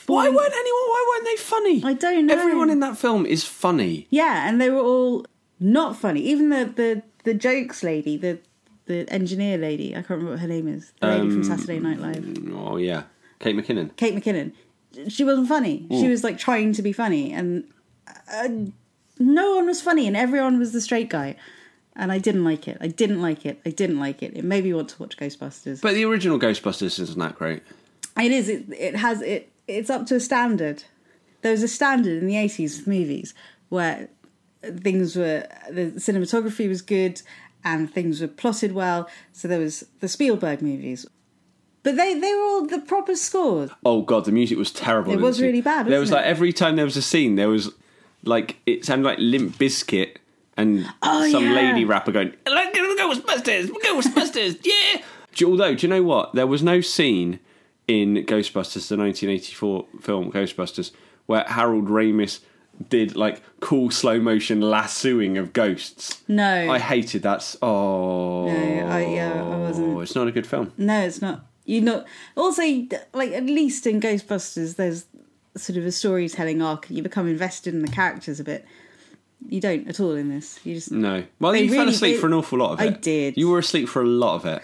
Why 0.07 0.29
weren't 0.29 0.53
anyone? 0.53 0.83
Why 0.89 1.07
weren't 1.09 1.25
they 1.25 1.37
funny? 1.37 1.83
I 1.85 1.93
don't 1.95 2.27
know. 2.27 2.35
Everyone 2.35 2.71
in 2.71 2.81
that 2.81 2.99
film 2.99 3.25
is 3.25 3.45
funny. 3.45 4.07
Yeah, 4.11 4.49
and 4.49 4.61
they 4.61 4.71
were 4.71 4.81
all 4.81 5.27
not 5.61 5.97
funny. 5.97 6.21
Even 6.21 6.51
the 6.51 6.65
the 6.65 7.03
the 7.25 7.35
jokes 7.35 7.83
lady, 7.83 8.17
the 8.17 8.39
the 8.87 9.09
engineer 9.13 9.59
lady. 9.59 9.93
I 9.93 9.97
can't 10.03 10.11
remember 10.11 10.33
what 10.33 10.41
her 10.41 10.49
name 10.49 10.69
is. 10.69 10.93
The 11.01 11.07
lady 11.07 11.31
from 11.31 11.45
Saturday 11.45 11.79
Night 11.79 12.01
Live, 12.01 12.37
Oh 12.53 12.77
yeah, 12.77 13.05
Kate 13.39 13.57
McKinnon. 13.57 13.95
Kate 13.97 14.15
McKinnon. 14.15 14.53
She 15.09 15.25
wasn't 15.25 15.49
funny. 15.49 15.87
She 15.91 16.09
was 16.09 16.23
like 16.23 16.37
trying 16.37 16.73
to 16.75 16.83
be 16.83 16.93
funny, 16.93 17.33
and 17.33 17.65
uh, 18.33 18.49
no 19.19 19.57
one 19.57 19.67
was 19.67 19.81
funny, 19.81 20.07
and 20.07 20.17
everyone 20.17 20.59
was 20.59 20.73
the 20.73 20.81
straight 20.81 21.09
guy. 21.09 21.37
And 21.95 22.11
I 22.11 22.19
didn't 22.19 22.45
like 22.45 22.69
it. 22.69 22.79
I 22.81 22.87
didn't 22.89 23.21
like 23.21 23.45
it. 23.45 23.61
I 23.67 23.71
didn't 23.71 24.01
like 24.01 24.23
it. 24.23 24.37
It 24.37 24.45
made 24.45 24.65
me 24.65 24.73
want 24.73 24.89
to 24.91 24.99
watch 24.99 25.17
Ghostbusters. 25.17 25.83
But 25.83 25.95
the 25.95 26.05
original 26.05 26.39
Ghostbusters 26.39 26.99
isn't 26.99 27.19
that 27.19 27.35
great. 27.35 27.63
It 28.19 28.33
is. 28.33 28.49
It, 28.49 28.65
it 28.71 28.97
has. 28.97 29.21
It. 29.21 29.51
It's 29.69 29.91
up 29.91 30.07
to 30.07 30.17
a 30.17 30.21
standard. 30.21 30.85
There 31.43 31.53
was 31.53 31.63
a 31.63 31.69
standard 31.69 32.23
in 32.23 32.27
the 32.27 32.37
eighties 32.37 32.81
of 32.81 32.87
movies 32.87 33.35
where 33.69 34.09
things 34.63 35.17
were 35.17 35.47
the 35.71 35.93
cinematography 35.97 36.69
was 36.69 36.83
good 36.83 37.21
and 37.65 37.93
things 37.93 38.21
were 38.21 38.29
plotted 38.29 38.73
well. 38.73 39.09
So 39.33 39.49
there 39.49 39.59
was 39.59 39.85
the 40.01 40.09
Spielberg 40.09 40.63
movies, 40.63 41.07
but 41.83 41.97
they 41.97 42.19
they 42.19 42.35
were 42.35 42.43
all 42.43 42.67
the 42.67 42.81
proper 42.81 43.17
scores. 43.17 43.71
Oh 43.85 44.03
god, 44.03 44.25
the 44.25 44.33
music 44.33 44.59
was 44.59 44.73
terrible. 44.73 45.13
It 45.13 45.21
was 45.21 45.41
really 45.41 45.61
bad, 45.61 45.87
There 45.87 46.01
was 46.01 46.11
wasn't 46.11 46.19
like 46.19 46.27
every 46.27 46.53
time 46.53 46.77
there 46.77 46.85
was 46.85 46.97
a 46.97 47.03
scene, 47.03 47.37
there 47.37 47.49
was 47.49 47.71
like 48.25 48.57
it 48.67 48.85
sounded 48.85 49.05
like 49.07 49.19
Limp 49.19 49.57
Bizkit 49.57 50.17
and 50.57 50.87
Oh, 51.03 51.29
some 51.31 51.45
yeah. 51.45 51.53
lady 51.55 51.85
rapper 51.85 52.13
going 52.13 52.35
like 52.47 52.75
Ghostbusters, 52.75 53.69
Ghostbusters, 53.69 54.59
yeah. 54.65 55.03
Do 55.35 55.45
you- 55.45 55.51
Although, 55.51 55.75
do 55.75 55.87
you 55.87 55.89
know 55.89 56.03
what? 56.03 56.35
There 56.35 56.47
was 56.47 56.63
no 56.63 56.81
scene 56.81 57.41
in 57.89 58.15
Ghostbusters, 58.27 58.89
the 58.89 58.97
1984 58.97 59.87
film 60.01 60.31
Ghostbusters, 60.33 60.93
where 61.27 61.45
Harold 61.49 61.87
Ramis 61.89 62.41
did 62.89 63.15
like 63.17 63.43
cool 63.61 63.91
slow 63.91 64.19
motion 64.21 64.61
lassoing 64.61 65.37
of 65.39 65.53
ghosts. 65.53 66.23
No, 66.29 66.71
I 66.71 66.79
hated 66.79 67.23
that. 67.23 67.55
Oh, 67.63 68.47
No, 68.47 68.87
I- 68.89 69.07
yeah, 69.15 69.43
I 69.43 69.57
wasn't- 69.59 70.01
It's 70.03 70.15
not 70.15 70.29
a 70.29 70.33
good 70.33 70.47
film. 70.47 70.73
no, 70.77 71.01
it's 71.01 71.21
not. 71.23 71.47
You 71.65 71.81
not 71.81 72.07
also 72.37 72.63
like 73.15 73.31
at 73.33 73.45
least 73.47 73.87
in 73.87 74.01
Ghostbusters, 74.01 74.77
there's 74.77 75.07
sort 75.57 75.77
of 75.77 75.87
a 75.87 75.93
storytelling 75.93 76.61
arc. 76.61 76.87
You 76.91 77.03
become 77.03 77.29
invested 77.29 77.73
in 77.75 77.83
the 77.83 77.89
characters 77.93 78.41
a 78.41 78.45
bit. 78.45 78.65
You 79.49 79.61
don't 79.61 79.89
at 79.89 80.01
all 80.01 80.13
in 80.13 80.29
this. 80.29 80.59
You 80.65 80.75
just 80.75 80.93
No. 80.93 81.25
Well, 81.41 81.55
you 81.57 81.73
fell 81.73 81.89
asleep 81.89 82.17
they- 82.17 82.21
for 82.21 82.27
an 82.27 82.35
awful 82.35 82.59
lot 82.59 82.73
of 82.73 82.81
it. 82.81 82.83
I 82.85 82.89
did. 82.97 83.37
You 83.37 83.49
were 83.51 83.59
asleep 83.59 83.89
for 83.89 84.03
a 84.03 84.07
lot 84.07 84.37
of 84.37 84.47
it. 84.47 84.63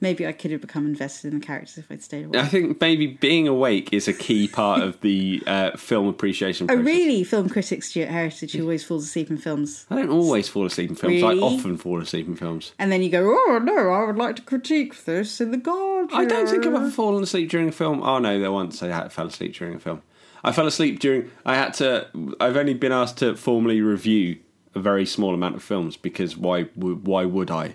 maybe 0.00 0.24
I 0.26 0.30
could 0.32 0.52
have 0.52 0.60
become 0.60 0.86
invested 0.86 1.32
in 1.32 1.40
the 1.40 1.44
characters 1.44 1.76
if 1.76 1.90
I'd 1.90 2.02
stayed 2.02 2.26
awake. 2.26 2.36
I 2.40 2.46
think 2.46 2.80
maybe 2.80 3.08
being 3.08 3.48
awake 3.48 3.92
is 3.92 4.06
a 4.06 4.12
key 4.12 4.46
part 4.46 4.80
of 4.80 5.00
the 5.00 5.42
uh, 5.46 5.76
film 5.76 6.06
appreciation 6.06 6.66
A 6.66 6.68
process. 6.68 6.86
really 6.86 7.24
film 7.24 7.48
critic, 7.48 7.82
Stuart 7.82 8.08
Heritage, 8.08 8.52
who 8.52 8.62
always 8.62 8.84
falls 8.84 9.04
asleep 9.06 9.28
in 9.28 9.38
films. 9.38 9.86
I 9.90 9.96
don't 9.96 10.10
always 10.10 10.48
fall 10.48 10.66
asleep 10.66 10.90
in 10.90 10.94
films. 10.96 11.20
Really? 11.20 11.40
I 11.40 11.42
often 11.42 11.76
fall 11.76 12.00
asleep 12.00 12.28
in 12.28 12.36
films. 12.36 12.72
And 12.78 12.92
then 12.92 13.02
you 13.02 13.10
go, 13.10 13.24
oh 13.28 13.58
no, 13.58 13.90
I 13.90 14.04
would 14.04 14.16
like 14.16 14.36
to 14.36 14.42
critique 14.42 15.04
this 15.04 15.40
in 15.40 15.50
the 15.50 15.56
Guardian. 15.56 16.20
I 16.20 16.24
don't 16.26 16.48
think 16.48 16.64
I've 16.64 16.74
ever 16.74 16.90
fallen 16.90 17.22
asleep 17.22 17.50
during 17.50 17.68
a 17.68 17.72
film. 17.72 18.00
Oh 18.02 18.18
no, 18.20 18.38
there 18.38 18.52
once 18.52 18.80
I 18.82 19.08
fell 19.08 19.26
asleep 19.26 19.54
during 19.54 19.74
a 19.74 19.80
film. 19.80 20.02
I 20.44 20.52
fell 20.52 20.66
asleep 20.66 21.00
during. 21.00 21.30
I 21.44 21.54
had 21.56 21.74
to. 21.74 22.06
I've 22.40 22.56
only 22.56 22.74
been 22.74 22.92
asked 22.92 23.18
to 23.18 23.34
formally 23.36 23.80
review 23.80 24.38
a 24.74 24.80
very 24.80 25.04
small 25.06 25.34
amount 25.34 25.56
of 25.56 25.62
films 25.62 25.96
because 25.96 26.36
why? 26.36 26.66
would- 26.76 27.06
Why 27.06 27.24
would 27.24 27.50
I? 27.50 27.74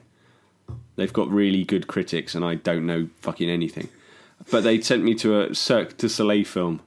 They've 0.95 1.11
got 1.11 1.29
really 1.29 1.63
good 1.63 1.87
critics, 1.87 2.35
and 2.35 2.45
I 2.45 2.55
don't 2.55 2.85
know 2.85 3.09
fucking 3.21 3.49
anything. 3.49 3.89
But 4.51 4.63
they 4.63 4.79
sent 4.81 5.03
me 5.03 5.15
to 5.15 5.41
a 5.41 5.55
Cirque 5.55 5.97
du 5.97 6.07
Soleil 6.07 6.45
film, 6.45 6.81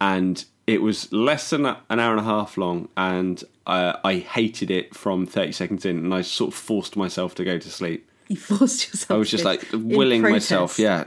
and 0.00 0.44
it 0.66 0.82
was 0.82 1.12
less 1.12 1.50
than 1.50 1.66
an 1.66 1.76
hour 2.00 2.12
and 2.12 2.20
a 2.20 2.24
half 2.24 2.56
long, 2.56 2.88
and 2.96 3.42
uh, 3.66 3.94
I 4.04 4.14
hated 4.16 4.70
it 4.70 4.94
from 4.94 5.26
thirty 5.26 5.52
seconds 5.52 5.84
in, 5.84 5.98
and 5.98 6.14
I 6.14 6.22
sort 6.22 6.48
of 6.52 6.58
forced 6.58 6.96
myself 6.96 7.34
to 7.36 7.44
go 7.44 7.58
to 7.58 7.70
sleep. 7.70 8.08
You 8.28 8.36
forced 8.36 8.88
yourself. 8.88 9.10
I 9.12 9.18
was 9.18 9.30
just 9.30 9.44
like 9.44 9.64
willing 9.72 10.20
myself, 10.32 10.80
yeah. 10.80 11.04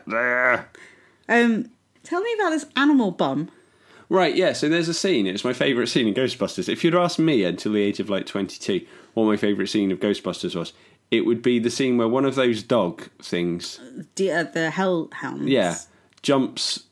Um, 1.28 1.69
tell 2.04 2.21
me 2.21 2.34
about 2.39 2.52
this 2.52 2.65
animal 2.78 3.12
bum. 3.12 3.49
Right, 4.10 4.36
yeah, 4.36 4.54
so 4.54 4.67
there's 4.67 4.89
a 4.89 4.93
scene. 4.93 5.28
It's 5.28 5.43
my 5.43 5.54
favourite 5.54 5.88
scene 5.88 6.08
in 6.08 6.13
Ghostbusters. 6.15 6.67
If 6.67 6.84
you'd 6.84 6.95
asked 6.95 7.19
me 7.19 7.43
until 7.43 7.74
the 7.74 7.82
age 7.82 8.00
of 8.00 8.10
like 8.10 8.26
22 8.26 8.86
what 9.13 9.26
my 9.26 9.38
favourite 9.38 9.69
scene 9.69 9.91
of 9.91 10.00
Ghostbusters 10.00 10.56
was, 10.56 10.74
it 11.12 11.26
would 11.28 11.41
be 11.43 11.60
the 11.60 11.69
scene 11.69 11.98
where 11.98 12.08
one 12.08 12.26
of 12.26 12.34
those 12.36 12.63
dog 12.63 13.08
things, 13.22 13.80
The, 14.15 14.32
uh, 14.32 14.43
the 14.43 14.72
hellhounds. 14.72 15.45
yeah, 15.48 15.78
jumps 16.24 16.86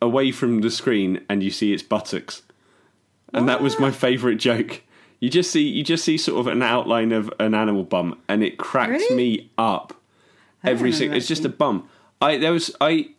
away 0.00 0.30
from 0.30 0.60
the 0.60 0.70
screen 0.70 1.24
and 1.28 1.42
you 1.42 1.50
see 1.50 1.72
its 1.72 1.82
buttocks. 1.82 2.42
And 3.34 3.48
that 3.48 3.60
was 3.60 3.78
my 3.80 3.90
favourite 3.90 4.38
joke. 4.38 4.82
You 5.20 5.28
just 5.28 5.50
see 5.50 5.62
you 5.66 5.82
just 5.82 6.04
see 6.04 6.16
sort 6.16 6.38
of 6.38 6.46
an 6.46 6.62
outline 6.62 7.10
of 7.12 7.30
an 7.40 7.52
animal 7.54 7.82
bum 7.82 8.20
and 8.28 8.42
it 8.44 8.56
cracks 8.58 8.90
Really? 8.92 9.16
me 9.16 9.50
up. 9.58 9.92
Every 10.64 10.92
single 10.92 11.16
it's 11.18 11.26
just 11.26 11.44
a 11.44 11.48
bum. 11.48 11.88
I 12.22 12.38
there 12.38 12.52
was 12.52 12.74
I 12.80 13.10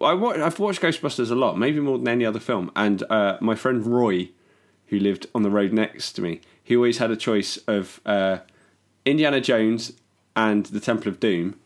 I 0.00 0.14
wa- 0.14 0.32
I've 0.32 0.58
watched 0.58 0.80
Ghostbusters 0.80 1.30
a 1.30 1.34
lot, 1.34 1.58
maybe 1.58 1.80
more 1.80 1.98
than 1.98 2.08
any 2.08 2.24
other 2.24 2.40
film. 2.40 2.70
And 2.76 3.02
uh, 3.10 3.38
my 3.40 3.54
friend 3.54 3.84
Roy, 3.86 4.30
who 4.88 4.98
lived 4.98 5.26
on 5.34 5.42
the 5.42 5.50
road 5.50 5.72
next 5.72 6.12
to 6.12 6.22
me, 6.22 6.40
he 6.62 6.76
always 6.76 6.98
had 6.98 7.10
a 7.10 7.16
choice 7.16 7.56
of 7.66 8.00
uh, 8.06 8.38
Indiana 9.04 9.40
Jones 9.40 9.92
and 10.36 10.66
the 10.66 10.80
Temple 10.80 11.08
of 11.08 11.18
Doom, 11.18 11.58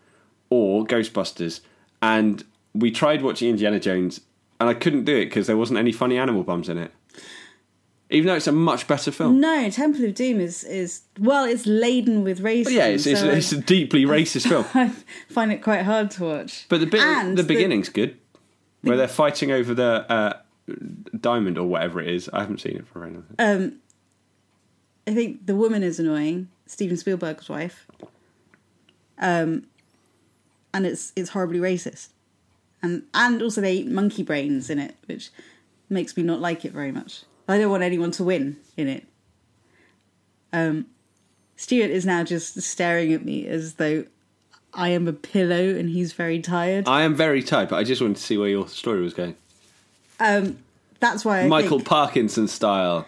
or 0.51 0.85
Ghostbusters. 0.85 1.61
And 2.01 2.45
we 2.75 2.91
tried 2.91 3.23
watching 3.23 3.51
Indiana 3.51 3.79
Jones, 3.79 4.21
and 4.61 4.69
I 4.71 4.75
couldn't 4.75 5.05
do 5.05 5.17
it 5.17 5.27
because 5.27 5.47
there 5.47 5.57
wasn't 5.57 5.79
any 5.79 5.93
funny 5.93 6.17
animal 6.17 6.43
bums 6.43 6.69
in 6.69 6.79
it. 6.79 6.93
Even 8.13 8.27
though 8.27 8.35
it's 8.35 8.47
a 8.47 8.53
much 8.53 8.87
better 8.87 9.11
film. 9.11 9.41
No, 9.41 9.71
Temple 9.71 10.05
of 10.05 10.15
Doom 10.15 10.39
is 10.41 10.65
is 10.65 11.03
well, 11.19 11.45
it's 11.45 11.67
laden 11.67 12.23
with 12.23 12.41
racism. 12.41 12.73
yeah, 12.73 12.87
it's, 12.87 13.07
it's, 13.07 13.21
so 13.21 13.31
it's 13.31 13.53
a 13.53 13.61
deeply 13.61 14.05
racist 14.07 14.49
film. 14.49 14.67
I 14.75 14.93
find 15.31 15.51
it 15.51 15.63
quite 15.63 15.83
hard 15.83 16.11
to 16.13 16.25
watch. 16.25 16.67
But 16.69 16.81
the 16.81 16.87
bit, 16.87 17.01
And 17.01 17.37
the 17.39 17.43
beginning's 17.43 17.89
good, 17.89 18.19
where 18.83 18.97
they're 18.97 19.09
fighting 19.09 19.51
over 19.51 19.73
the 19.73 20.07
uh, 20.13 20.35
diamond 21.19 21.57
or 21.57 21.67
whatever 21.67 22.01
it 22.01 22.09
is. 22.09 22.29
I 22.33 22.41
haven't 22.41 22.61
seen 22.61 22.77
it 22.77 22.87
for 22.87 22.99
a 22.99 23.09
very 23.09 23.15
long. 23.15 23.27
Um, 23.39 23.77
I 25.07 25.15
think 25.15 25.47
the 25.47 25.57
woman 25.57 25.83
is 25.83 25.99
annoying. 25.99 26.49
Steven 26.67 26.97
Spielberg's 26.97 27.49
wife. 27.49 27.87
Um, 29.19 29.67
and 30.75 30.87
it's 30.87 31.13
it's 31.17 31.31
horribly 31.31 31.61
racist, 31.61 32.09
and 32.83 33.05
and 33.15 33.43
also 33.43 33.61
they 33.61 33.75
eat 33.75 33.87
monkey 33.87 34.23
brains 34.23 34.69
in 34.69 34.79
it, 34.79 34.97
which 35.07 35.31
makes 35.89 36.17
me 36.17 36.23
not 36.23 36.41
like 36.41 36.65
it 36.65 36.73
very 36.73 36.93
much. 36.93 37.23
I 37.53 37.59
don't 37.59 37.71
want 37.71 37.83
anyone 37.83 38.11
to 38.13 38.25
win 38.25 38.57
in 38.77 38.89
it. 38.89 39.05
Um, 40.53 40.87
Stuart 41.57 41.91
is 41.91 42.05
now 42.05 42.25
just 42.25 42.61
staring 42.63 43.13
at 43.13 43.25
me 43.25 43.47
as 43.47 43.75
though 43.75 44.05
I 44.75 44.89
am 44.89 45.07
a 45.07 45.13
pillow 45.13 45.77
and 45.77 45.89
he's 45.89 46.13
very 46.13 46.41
tired. 46.41 46.89
I 46.89 47.03
am 47.03 47.15
very 47.15 47.43
tired, 47.43 47.69
but 47.69 47.77
I 47.77 47.85
just 47.85 48.01
wanted 48.01 48.17
to 48.17 48.23
see 48.23 48.39
where 48.39 48.49
your 48.49 48.69
story 48.69 49.03
was 49.03 49.15
going. 49.15 49.37
Um, 50.19 50.59
that's 50.99 51.25
why 51.25 51.41
I 51.41 51.47
Michael 51.49 51.79
think 51.79 51.89
Parkinson 51.89 52.49
style. 52.49 53.07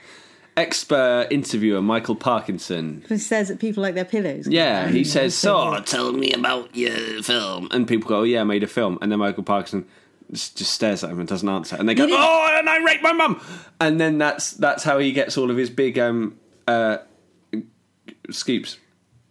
Expert 0.56 1.28
interviewer 1.32 1.82
Michael 1.82 2.14
Parkinson. 2.14 3.04
he 3.08 3.18
stares 3.18 3.50
at 3.50 3.58
people 3.58 3.82
like 3.82 3.96
they're 3.96 4.04
pillows. 4.04 4.46
Yeah, 4.46 4.88
he 4.88 5.02
says, 5.02 5.34
So, 5.34 5.80
tell 5.80 6.12
me 6.12 6.32
about 6.32 6.76
your 6.76 7.22
film. 7.24 7.66
And 7.72 7.88
people 7.88 8.08
go, 8.08 8.18
Oh, 8.20 8.22
yeah, 8.22 8.42
I 8.42 8.44
made 8.44 8.62
a 8.62 8.68
film. 8.68 8.98
And 9.02 9.10
then 9.10 9.18
Michael 9.18 9.42
Parkinson 9.42 9.84
just, 10.32 10.58
stares 10.58 11.04
at 11.04 11.10
him 11.10 11.18
and 11.20 11.28
doesn't 11.28 11.48
answer. 11.48 11.76
And 11.76 11.88
they 11.88 11.94
go, 11.94 12.06
Oh, 12.08 12.56
and 12.58 12.68
I 12.68 12.82
raped 12.82 13.02
my 13.02 13.12
mum. 13.12 13.40
And 13.80 14.00
then 14.00 14.18
that's 14.18 14.52
that's 14.52 14.82
how 14.84 14.98
he 14.98 15.12
gets 15.12 15.36
all 15.38 15.50
of 15.50 15.56
his 15.56 15.70
big 15.70 15.98
um, 15.98 16.38
uh, 16.66 16.98
scoops. 18.30 18.78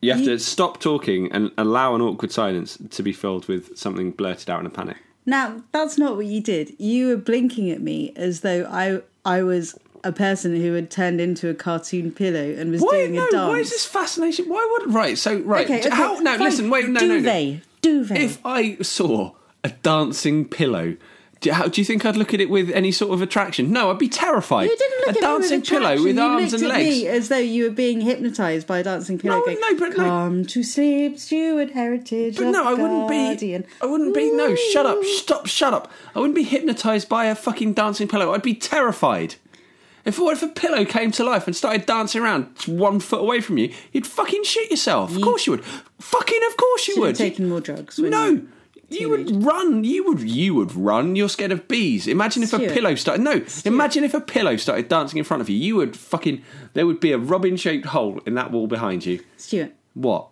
You 0.02 0.12
have 0.14 0.26
to 0.26 0.38
stop 0.38 0.82
talking 0.82 1.32
and 1.32 1.52
allow 1.58 1.96
an 1.96 2.02
awkward 2.02 2.32
silence 2.32 2.78
to 2.90 3.02
be 3.04 3.14
filled 3.14 3.48
with 3.48 3.78
something 3.78 4.12
blurted 4.12 4.50
out 4.50 4.60
in 4.60 4.66
a 4.66 4.70
panic. 4.70 4.98
Now, 5.26 5.64
that's 5.72 5.98
not 5.98 6.18
what 6.18 6.26
you 6.26 6.42
did. 6.42 6.76
You 6.78 7.08
were 7.08 7.16
blinking 7.18 7.72
at 7.72 7.82
me 7.82 8.12
as 8.18 8.42
though 8.42 8.68
I 8.70 9.02
I 9.24 9.44
was 9.44 9.80
a 10.04 10.12
person 10.12 10.58
who 10.58 10.74
had 10.74 10.92
turned 10.92 11.22
into 11.22 11.48
a 11.48 11.54
cartoon 11.54 12.12
pillow 12.12 12.54
and 12.58 12.72
was 12.72 12.82
Why, 12.82 12.92
doing 12.92 13.14
no, 13.16 13.26
a 13.28 13.32
dance. 13.32 13.48
why 13.50 13.60
is 13.60 13.70
this 13.70 13.86
fascination? 13.86 14.50
Why 14.50 14.68
would 14.80 14.94
right? 14.94 15.18
So 15.18 15.38
right, 15.40 15.66
Okay, 15.66 15.80
okay, 15.80 15.90
how? 15.90 16.20
No, 16.20 16.32
fine. 16.32 16.40
listen, 16.42 16.70
wait, 16.70 16.90
no, 16.90 17.00
no, 17.00 17.20
no. 17.20 17.22
Duvet, 17.22 17.62
duvet. 17.82 18.18
If 18.18 18.46
I 18.46 18.76
saw 18.82 19.32
a 19.64 19.70
dancing 19.70 20.46
pillow, 20.48 20.96
do, 21.42 21.52
how, 21.52 21.68
do 21.68 21.82
you 21.82 21.86
think 21.86 22.06
I'd 22.06 22.16
look 22.16 22.34
at 22.34 22.40
it 22.40 22.50
with 22.50 22.70
any 22.72 22.92
sort 22.92 23.14
of 23.14 23.22
attraction? 23.22 23.72
No, 23.72 23.92
I'd 23.92 23.98
be 24.00 24.08
terrified. 24.08 24.70
you 24.70 24.78
didn't 24.78 25.00
look 25.00 25.08
a 25.08 25.10
at 25.10 25.16
me 25.16 25.22
dancing 25.22 25.60
with 25.60 25.70
pillow 25.70 25.82
attraction. 25.86 26.06
with 26.06 26.16
you 26.16 26.22
arms 26.22 26.52
looked 26.52 26.64
and 26.64 26.72
at 26.72 26.78
legs. 26.78 26.90
me 26.96 27.08
as 27.08 27.28
though 27.30 27.38
you 27.38 27.64
were 27.66 27.70
being 27.70 28.02
hypnotized 28.02 28.66
by 28.68 28.80
a 28.80 28.84
dancing 28.84 29.18
pillow. 29.20 29.40
No, 29.40 29.46
going, 29.46 29.58
no, 29.60 29.76
but 29.78 29.90
no. 29.98 30.04
Come 30.06 30.46
to 30.46 30.64
sleep, 30.64 31.20
Stuart 31.20 31.72
Heritage. 31.72 32.38
But 32.38 32.48
no, 32.48 32.66
I 32.66 32.74
wouldn't 32.74 33.10
Guardian. 33.10 33.62
be. 33.64 33.68
I 33.82 33.86
wouldn't 33.86 34.14
be. 34.16 34.32
No, 34.32 34.56
shut 34.56 34.86
up, 34.86 35.04
stop, 35.04 35.46
shut 35.48 35.74
up. 35.74 35.92
I 36.16 36.20
wouldn't 36.20 36.36
be 36.36 36.44
hypnotized 36.44 37.10
by 37.10 37.26
a 37.26 37.36
fucking 37.36 37.74
dancing 37.74 38.08
pillow. 38.08 38.34
I'd 38.34 38.42
be 38.42 38.56
terrified. 38.56 39.36
If 40.06 40.20
what 40.20 40.36
if 40.36 40.44
a 40.44 40.48
pillow 40.50 40.84
came 40.84 41.12
to 41.12 41.24
life 41.24 41.48
and 41.48 41.56
started 41.56 41.86
dancing 41.86 42.22
around 42.22 42.48
one 42.68 43.00
foot 43.00 43.22
away 43.22 43.40
from 43.40 43.58
you, 43.58 43.74
you'd 43.94 44.06
fucking 44.08 44.44
shit 44.44 44.70
yourself. 44.70 45.16
Of 45.16 45.22
course 45.22 45.46
you 45.48 45.52
would. 45.54 45.64
Fucking 45.64 46.42
of 46.50 46.58
course 46.58 46.88
you 46.90 46.96
Should 46.96 47.04
have 47.04 47.08
would. 47.10 47.16
taken 47.16 47.48
more 47.50 47.62
drugs. 47.62 47.98
no. 48.00 48.28
you- 48.28 48.50
You 48.94 49.10
would 49.10 49.44
run. 49.44 49.84
You 49.84 50.06
would. 50.06 50.22
You 50.22 50.56
would 50.56 50.76
run. 50.76 51.16
You're 51.16 51.30
scared 51.30 51.52
of 51.52 51.68
bees. 51.68 52.08
Imagine 52.08 52.44
if 52.44 52.54
a 52.54 52.60
pillow 52.60 52.96
started. 52.96 53.24
No. 53.24 53.44
Imagine 53.66 54.04
if 54.04 54.14
a 54.14 54.22
pillow 54.22 54.56
started 54.58 54.88
dancing 54.90 55.18
in 55.18 55.24
front 55.24 55.42
of 55.42 55.50
you. 55.50 55.58
You 55.58 55.76
would 55.78 55.96
fucking. 55.98 56.42
There 56.74 56.86
would 56.86 57.00
be 57.00 57.12
a 57.12 57.18
robin-shaped 57.18 57.88
hole 57.88 58.20
in 58.26 58.36
that 58.36 58.52
wall 58.52 58.68
behind 58.68 59.06
you. 59.06 59.24
Stuart, 59.38 59.74
What? 59.94 60.32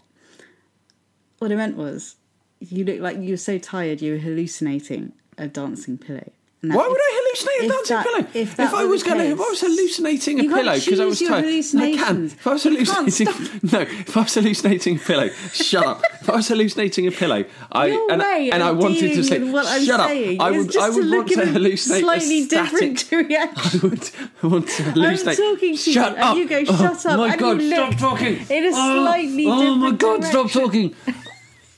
what 1.40 1.52
I 1.52 1.56
meant 1.56 1.76
was, 1.78 2.16
you 2.60 2.86
look 2.86 3.00
like 3.00 3.18
you 3.18 3.32
were 3.32 3.38
so 3.38 3.58
tired 3.58 4.02
you 4.02 4.14
were 4.14 4.20
hallucinating 4.20 5.14
a 5.38 5.48
dancing 5.48 5.98
pillow. 5.98 6.32
That- 6.64 6.78
Why 6.78 6.88
would 6.88 6.96
I 7.00 7.12
hallucinate 7.18 7.66
a 7.66 7.70
dancing 7.70 7.96
that- 7.96 8.06
pillow? 8.06 8.28
if 8.36 8.56
that 8.58 8.72
I 8.74 8.84
was 8.84 9.02
going 9.02 9.18
to, 9.18 9.24
if 9.32 9.40
I 9.40 9.50
was 9.50 9.62
hallucinating 9.62 10.40
a 10.42 10.44
pillow 10.44 10.76
because 10.80 11.00
I 11.00 11.06
was 11.06 11.20
tired, 11.20 11.46
No, 11.74 11.84
I 11.84 11.96
can. 11.96 12.26
If 12.26 12.46
I 12.46 12.54
was 12.54 12.64
hallucinating, 12.64 13.28
no, 13.64 13.80
if 13.82 14.16
I 14.18 14.22
was 14.22 14.34
hallucinating 14.36 14.96
a 14.98 15.00
pillow, 15.00 15.30
shut 15.54 15.84
up. 15.88 16.04
If 16.22 16.30
I 16.30 16.36
was 16.36 16.48
hallucinating 16.50 17.08
a 17.08 17.12
pillow, 17.12 17.46
I 17.72 17.88
Your 17.88 18.12
and, 18.12 18.22
way 18.22 18.50
and 18.54 18.62
I 18.62 18.72
wanted 18.74 19.00
to 19.00 19.08
dealing 19.08 19.24
say, 19.24 19.40
with 19.40 19.54
what 19.54 19.66
I'm 19.66 19.84
shut 19.84 20.00
up. 20.02 20.10
I 20.12 20.52
would, 20.52 20.78
I 20.78 20.90
would 20.90 21.02
to 21.04 21.10
want 21.10 21.10
look 21.10 21.28
to 21.30 21.36
hallucinate 21.52 22.00
slightly 22.02 22.46
different 22.46 23.12
reaction. 23.12 23.80
I 23.80 23.84
would 23.88 24.10
I 24.44 24.48
want 24.48 24.68
to 24.70 24.84
hallucinate. 24.84 25.28
I'm 25.30 25.36
talking 25.56 25.76
to 25.76 25.78
shut 25.78 26.16
you, 26.18 26.24
up. 26.24 26.30
and 26.30 26.38
you 26.40 26.48
go, 26.48 26.60
Oh, 26.70 26.78
"Shut 26.78 27.06
up," 27.08 27.18
my 27.18 27.36
God, 27.38 27.62
stop 27.64 27.98
talking. 27.98 28.36
in 28.48 28.66
a 28.66 28.68
Oh, 28.72 29.04
slightly 29.04 29.46
Oh 29.48 29.76
my 29.78 29.92
God, 29.94 30.24
stop 30.26 30.52
talking. 30.52 30.96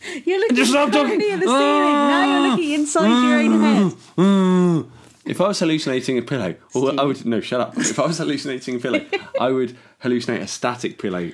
You're 0.25 0.39
looking 0.39 0.55
Just 0.57 0.71
stop 0.71 0.91
talking. 0.91 1.21
at 1.21 1.39
the 1.39 1.45
ceiling. 1.45 1.49
now 1.49 2.41
you're 2.41 2.49
looking 2.51 2.71
inside 2.73 3.07
your 3.07 3.39
own 3.39 3.61
head. 3.61 3.91
Mm. 4.17 4.89
If 5.25 5.39
I 5.39 5.47
was 5.47 5.59
hallucinating 5.59 6.17
a 6.17 6.21
pillow, 6.21 6.55
or 6.73 6.99
I 6.99 7.03
would 7.03 7.25
no, 7.25 7.39
shut 7.39 7.61
up. 7.61 7.77
If 7.77 7.97
I 7.99 8.07
was 8.07 8.17
hallucinating 8.17 8.75
a 8.75 8.79
pillow, 8.79 9.05
I 9.39 9.49
would 9.51 9.77
hallucinate 10.03 10.41
a 10.41 10.47
static 10.47 10.97
pillow 10.99 11.31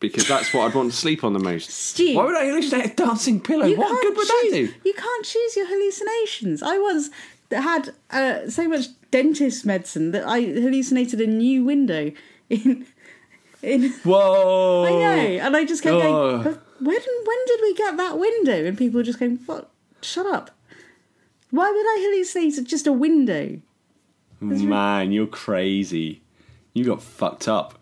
because 0.00 0.26
that's 0.28 0.54
what 0.54 0.66
I'd 0.68 0.74
want 0.74 0.90
to 0.92 0.96
sleep 0.96 1.24
on 1.24 1.32
the 1.34 1.38
most. 1.40 1.70
Stu. 1.70 2.14
Why 2.16 2.24
would 2.24 2.36
I 2.36 2.46
hallucinate 2.46 2.92
a 2.92 2.94
dancing 2.94 3.40
pillow? 3.40 3.66
You 3.66 3.76
What 3.76 4.00
good 4.00 4.16
would 4.16 4.26
choose, 4.26 4.52
that 4.52 4.56
do? 4.56 4.88
You 4.88 4.94
can't 4.94 5.24
choose 5.26 5.56
your 5.56 5.66
hallucinations. 5.66 6.62
I 6.62 6.78
once 6.78 7.10
had 7.50 7.90
uh, 8.10 8.48
so 8.48 8.66
much 8.68 8.86
dentist 9.10 9.66
medicine 9.66 10.12
that 10.12 10.24
I 10.26 10.40
hallucinated 10.40 11.20
a 11.20 11.26
new 11.26 11.64
window 11.64 12.12
in. 12.48 12.86
in 13.62 13.90
Whoa! 14.04 14.84
I 14.86 14.90
know, 14.90 15.44
and 15.44 15.56
I 15.56 15.64
just 15.64 15.82
kept 15.82 15.96
Oh. 15.96 16.42
going. 16.42 16.58
"But 16.80 16.86
When 16.86 17.00
when 17.24 17.38
did 17.46 17.60
we 17.62 17.74
get 17.74 17.96
that 17.96 18.18
window? 18.18 18.64
And 18.64 18.78
people 18.78 18.98
were 18.98 19.04
just 19.04 19.18
going, 19.18 19.38
"What? 19.46 19.70
Shut 20.02 20.26
up! 20.26 20.50
Why 21.50 21.70
would 21.70 21.86
I 21.86 21.98
hallucinate 22.06 22.64
just 22.64 22.86
a 22.86 22.92
window?" 22.92 23.60
Man, 24.40 25.10
you're 25.10 25.26
crazy. 25.26 26.22
You 26.72 26.84
got 26.84 27.02
fucked 27.02 27.48
up. 27.48 27.78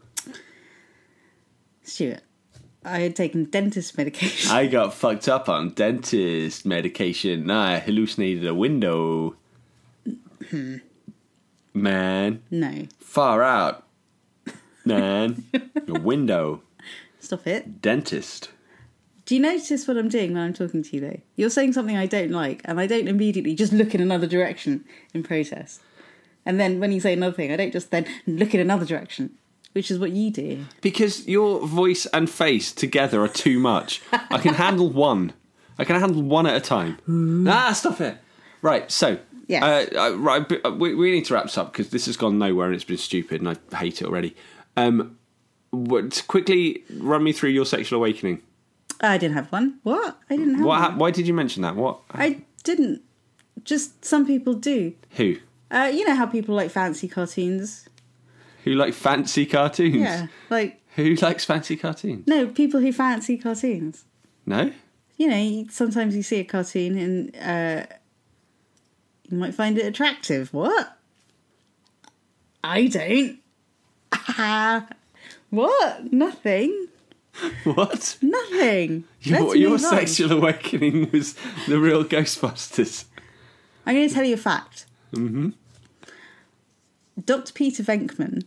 Stuart, 1.82 2.22
I 2.84 3.00
had 3.00 3.14
taken 3.14 3.44
dentist 3.44 3.96
medication. 3.98 4.50
I 4.50 4.66
got 4.66 4.94
fucked 4.94 5.28
up 5.28 5.48
on 5.48 5.70
dentist 5.70 6.64
medication. 6.64 7.50
I 7.50 7.78
hallucinated 7.78 8.46
a 8.46 8.54
window. 8.54 9.36
Hmm. 10.50 10.76
Man, 11.74 12.42
no, 12.50 12.86
far 13.00 13.42
out. 13.42 13.84
Man, 14.84 15.44
a 15.86 15.98
window. 16.00 16.62
stop 17.20 17.46
it. 17.46 17.82
Dentist. 17.82 18.50
Do 19.26 19.34
you 19.34 19.40
notice 19.40 19.88
what 19.88 19.96
I'm 19.96 20.08
doing 20.08 20.32
when 20.32 20.42
I'm 20.42 20.54
talking 20.54 20.84
to 20.84 20.94
you, 20.94 21.00
though? 21.00 21.20
You're 21.34 21.50
saying 21.50 21.72
something 21.72 21.96
I 21.96 22.06
don't 22.06 22.30
like, 22.30 22.62
and 22.64 22.78
I 22.78 22.86
don't 22.86 23.08
immediately 23.08 23.56
just 23.56 23.72
look 23.72 23.92
in 23.92 24.00
another 24.00 24.28
direction 24.28 24.84
in 25.12 25.24
protest. 25.24 25.80
And 26.46 26.60
then 26.60 26.78
when 26.78 26.92
you 26.92 27.00
say 27.00 27.12
another 27.12 27.34
thing, 27.34 27.52
I 27.52 27.56
don't 27.56 27.72
just 27.72 27.90
then 27.90 28.06
look 28.28 28.54
in 28.54 28.60
another 28.60 28.86
direction, 28.86 29.36
which 29.72 29.90
is 29.90 29.98
what 29.98 30.12
you 30.12 30.30
do. 30.30 30.64
Because 30.80 31.26
your 31.26 31.66
voice 31.66 32.06
and 32.06 32.30
face 32.30 32.72
together 32.72 33.20
are 33.24 33.28
too 33.28 33.58
much. 33.58 34.00
I 34.12 34.38
can 34.38 34.54
handle 34.54 34.88
one. 34.88 35.32
I 35.76 35.84
can 35.84 35.98
handle 35.98 36.22
one 36.22 36.46
at 36.46 36.54
a 36.54 36.60
time. 36.60 36.98
ah, 37.48 37.72
stop 37.72 38.00
it. 38.00 38.18
Right, 38.62 38.88
so. 38.90 39.18
Yes. 39.48 39.62
Uh, 39.62 40.00
uh, 40.00 40.16
right, 40.16 40.52
uh, 40.64 40.70
we, 40.70 40.94
we 40.94 41.10
need 41.10 41.24
to 41.26 41.34
wrap 41.34 41.44
this 41.44 41.58
up 41.58 41.72
because 41.72 41.90
this 41.90 42.06
has 42.06 42.16
gone 42.16 42.38
nowhere 42.38 42.66
and 42.66 42.74
it's 42.74 42.84
been 42.84 42.96
stupid 42.96 43.40
and 43.40 43.58
I 43.72 43.76
hate 43.76 44.02
it 44.02 44.06
already. 44.06 44.36
Um, 44.76 45.18
what, 45.70 46.24
quickly 46.28 46.84
run 46.98 47.24
me 47.24 47.32
through 47.32 47.50
your 47.50 47.66
sexual 47.66 47.98
awakening. 47.98 48.42
I 49.00 49.18
didn't 49.18 49.34
have 49.36 49.52
one. 49.52 49.78
What? 49.82 50.18
I 50.30 50.36
didn't 50.36 50.54
have 50.56 50.64
What? 50.66 50.80
one. 50.80 50.98
why 50.98 51.10
did 51.10 51.26
you 51.26 51.34
mention 51.34 51.62
that? 51.62 51.76
What? 51.76 52.00
I 52.10 52.42
didn't. 52.64 53.02
Just 53.64 54.04
some 54.04 54.26
people 54.26 54.54
do. 54.54 54.94
Who? 55.12 55.36
Uh, 55.70 55.90
you 55.92 56.06
know 56.06 56.14
how 56.14 56.26
people 56.26 56.54
like 56.54 56.70
fancy 56.70 57.08
cartoons? 57.08 57.88
Who 58.64 58.72
like 58.74 58.94
fancy 58.94 59.44
cartoons? 59.46 59.96
Yeah. 59.96 60.26
Like, 60.50 60.80
Who 60.96 61.14
likes 61.16 61.44
fancy 61.44 61.76
cartoons? 61.76 62.26
no, 62.26 62.46
people 62.48 62.80
who 62.80 62.92
fancy 62.92 63.36
cartoons. 63.36 64.04
No? 64.46 64.72
You 65.18 65.28
know, 65.28 65.66
sometimes 65.70 66.14
you 66.14 66.22
see 66.22 66.40
a 66.40 66.44
cartoon 66.44 66.98
and 66.98 67.36
uh, 67.36 67.86
you 69.28 69.38
might 69.38 69.54
find 69.54 69.78
it 69.78 69.86
attractive. 69.86 70.52
What? 70.52 70.96
I 72.62 72.86
don't. 72.86 73.38
what? 75.50 76.12
Nothing. 76.12 76.88
What? 77.64 78.16
Nothing. 78.22 79.04
Your, 79.20 79.56
your 79.56 79.78
sexual 79.78 80.32
awakening 80.32 81.10
was 81.10 81.34
the 81.66 81.78
real 81.78 82.04
Ghostbusters. 82.04 83.04
I'm 83.84 83.94
going 83.94 84.08
to 84.08 84.14
tell 84.14 84.24
you 84.24 84.34
a 84.34 84.38
fact. 84.38 84.86
Mm-hmm. 85.12 85.50
Dr. 87.24 87.52
Peter 87.52 87.82
Venkman 87.82 88.44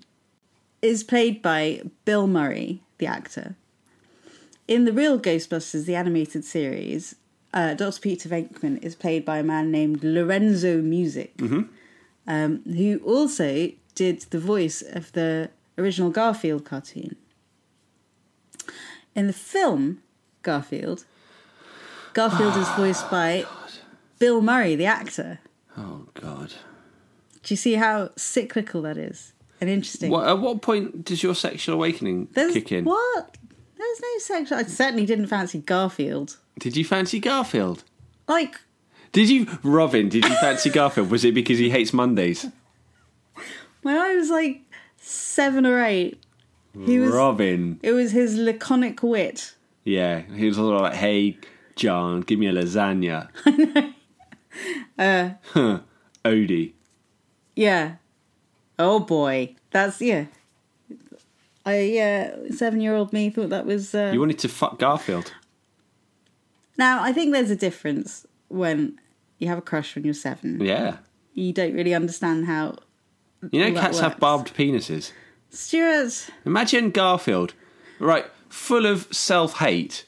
is 0.82 1.04
played 1.04 1.41
by 1.41 1.82
Bill 2.06 2.28
Murray, 2.28 2.82
the 2.97 3.08
actor. 3.08 3.56
In 4.67 4.86
the 4.86 4.93
real 4.93 5.19
Ghostbusters, 5.19 5.86
the 5.86 5.95
animated 5.95 6.45
series, 6.45 7.15
uh, 7.54 7.73
Dr. 7.73 7.99
Peter 7.99 8.30
Venkman 8.30 8.82
is 8.84 8.95
played 8.95 9.25
by 9.25 9.39
a 9.39 9.43
man 9.43 9.71
named 9.71 10.04
Lorenzo 10.04 10.82
Music, 10.82 11.34
um, 12.28 12.62
who 12.63 12.99
also 12.99 13.71
did 13.95 14.21
the 14.30 14.39
voice 14.39 14.82
of 14.82 15.12
the 15.13 15.49
original 15.78 16.12
Garfield 16.12 16.65
cartoon. 16.65 17.15
In 19.15 19.27
the 19.27 19.33
film 19.33 20.01
Garfield, 20.43 21.05
Garfield 22.13 22.55
is 22.57 22.69
voiced 22.69 23.09
by 23.11 23.45
Bill 24.19 24.41
Murray, 24.41 24.75
the 24.75 24.85
actor. 24.85 25.39
Oh, 25.77 26.07
God. 26.13 26.53
Do 27.43 27.53
you 27.53 27.57
see 27.57 27.73
how 27.73 28.09
cyclical 28.15 28.81
that 28.83 28.97
is? 28.97 29.33
And 29.61 29.69
interesting. 29.69 30.11
What, 30.11 30.27
at 30.27 30.39
what 30.39 30.61
point 30.61 31.03
does 31.05 31.21
your 31.23 31.35
sexual 31.35 31.75
awakening 31.75 32.29
There's, 32.33 32.53
kick 32.53 32.71
in? 32.71 32.85
What? 32.85 33.37
There's 33.77 34.01
no 34.01 34.19
sexual. 34.19 34.57
I 34.57 34.63
certainly 34.63 35.05
didn't 35.05 35.27
fancy 35.27 35.59
Garfield. 35.59 36.37
Did 36.59 36.75
you 36.77 36.85
fancy 36.85 37.19
Garfield? 37.19 37.83
Like, 38.27 38.59
Did 39.11 39.29
you, 39.29 39.45
Robyn? 39.63 40.09
Did 40.09 40.25
you 40.25 40.35
fancy 40.35 40.69
Garfield? 40.73 41.09
Was 41.11 41.25
it 41.25 41.33
because 41.33 41.57
he 41.57 41.69
hates 41.69 41.93
Mondays? 41.93 42.45
when 43.81 43.97
I 43.97 44.15
was 44.15 44.29
like 44.29 44.61
seven 44.97 45.65
or 45.65 45.83
eight, 45.83 46.21
he 46.85 46.99
was. 46.99 47.11
Robyn. 47.11 47.79
It 47.81 47.91
was 47.91 48.11
his 48.11 48.37
laconic 48.37 49.01
wit. 49.03 49.55
Yeah, 49.83 50.21
he 50.35 50.47
was 50.47 50.57
all 50.59 50.79
like, 50.79 50.93
"Hey, 50.93 51.37
John, 51.75 52.21
give 52.21 52.39
me 52.39 52.47
a 52.47 52.53
lasagna." 52.53 53.29
I 53.45 53.51
know. 53.51 53.93
Uh, 54.97 55.29
Huh. 55.53 55.79
Odie. 56.25 56.73
yeah. 57.55 57.95
Oh 58.77 58.99
boy, 58.99 59.55
that's 59.71 60.01
yeah. 60.01 60.25
I 61.65 61.97
uh, 61.99 62.51
seven-year-old 62.53 63.13
me 63.13 63.29
thought 63.29 63.49
that 63.49 63.65
was. 63.65 63.93
Uh... 63.93 64.11
You 64.13 64.19
wanted 64.19 64.39
to 64.39 64.49
fuck 64.49 64.79
Garfield. 64.79 65.33
Now 66.77 67.03
I 67.03 67.11
think 67.13 67.33
there's 67.33 67.51
a 67.51 67.55
difference 67.55 68.25
when 68.47 68.99
you 69.37 69.47
have 69.47 69.57
a 69.57 69.61
crush 69.61 69.95
when 69.95 70.05
you're 70.05 70.13
seven. 70.13 70.59
Yeah. 70.61 70.97
You 71.33 71.53
don't 71.53 71.73
really 71.73 71.93
understand 71.93 72.45
how. 72.45 72.77
You 73.51 73.69
know, 73.69 73.79
cats 73.79 73.99
have 73.99 74.19
barbed 74.19 74.53
penises. 74.53 75.11
Stuart, 75.51 76.29
Imagine 76.45 76.91
Garfield, 76.91 77.53
right, 77.99 78.25
full 78.49 78.85
of 78.85 79.07
self 79.12 79.57
hate 79.59 80.05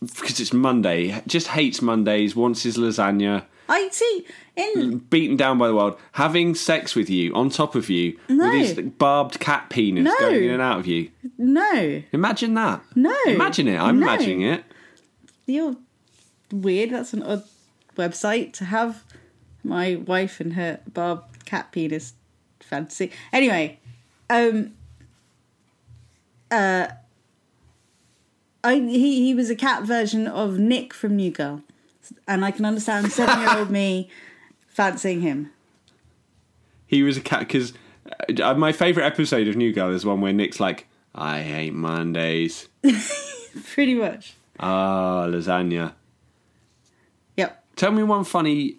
because 0.00 0.40
it's 0.40 0.52
Monday, 0.52 1.22
just 1.26 1.48
hates 1.48 1.80
Mondays, 1.82 2.34
wants 2.34 2.62
his 2.64 2.76
lasagna, 2.76 3.44
I 3.68 3.88
see 3.90 4.26
in 4.56 4.72
mm, 5.00 5.10
beaten 5.10 5.36
down 5.36 5.56
by 5.58 5.68
the 5.68 5.74
world, 5.74 5.98
having 6.12 6.54
sex 6.54 6.94
with 6.94 7.08
you 7.08 7.32
on 7.34 7.48
top 7.50 7.74
of 7.74 7.88
you 7.88 8.18
No. 8.28 8.50
with 8.50 8.76
his 8.76 8.86
barbed 8.98 9.38
cat 9.40 9.70
penis 9.70 10.04
No. 10.04 10.14
going 10.18 10.44
in 10.44 10.50
and 10.50 10.60
out 10.62 10.78
of 10.80 10.86
you. 10.86 11.10
no, 11.38 12.02
Imagine 12.12 12.54
that. 12.54 12.82
No. 12.96 13.16
Imagine 13.26 13.68
it. 13.68 13.78
I'm 13.78 13.98
No. 14.00 14.06
imagining 14.06 14.42
it. 14.42 14.64
you're 15.46 15.76
weird. 16.52 16.90
That's 16.90 17.12
an 17.14 17.22
odd 17.22 17.44
website 17.96 18.52
to 18.54 18.64
have 18.66 19.04
my 19.64 19.94
wife 19.96 20.40
and 20.40 20.54
her 20.54 20.80
barbed 20.92 21.44
cat 21.46 21.70
penis 21.72 22.14
fantasy. 22.60 23.10
Anyway, 23.32 23.78
um, 24.32 24.74
uh, 26.50 26.88
I 28.64 28.74
he 28.74 29.24
he 29.24 29.34
was 29.34 29.50
a 29.50 29.56
cat 29.56 29.82
version 29.84 30.26
of 30.26 30.58
Nick 30.58 30.94
from 30.94 31.16
New 31.16 31.30
Girl, 31.30 31.62
and 32.26 32.44
I 32.44 32.50
can 32.50 32.64
understand 32.64 33.12
seven 33.12 33.40
year 33.40 33.58
old 33.58 33.70
me 33.80 34.08
fancying 34.68 35.20
him. 35.20 35.50
He 36.86 37.02
was 37.02 37.16
a 37.16 37.20
cat 37.20 37.40
because 37.40 37.72
uh, 38.42 38.54
my 38.54 38.72
favourite 38.72 39.06
episode 39.06 39.48
of 39.48 39.56
New 39.56 39.72
Girl 39.72 39.90
is 39.90 40.04
one 40.04 40.20
where 40.20 40.32
Nick's 40.32 40.60
like, 40.60 40.86
I 41.14 41.42
hate 41.42 41.74
Mondays. 41.74 42.68
Pretty 43.72 43.94
much. 43.94 44.34
Ah, 44.60 45.26
lasagna. 45.28 45.94
Yep. 47.36 47.64
Tell 47.76 47.92
me 47.92 48.02
one 48.02 48.24
funny 48.24 48.78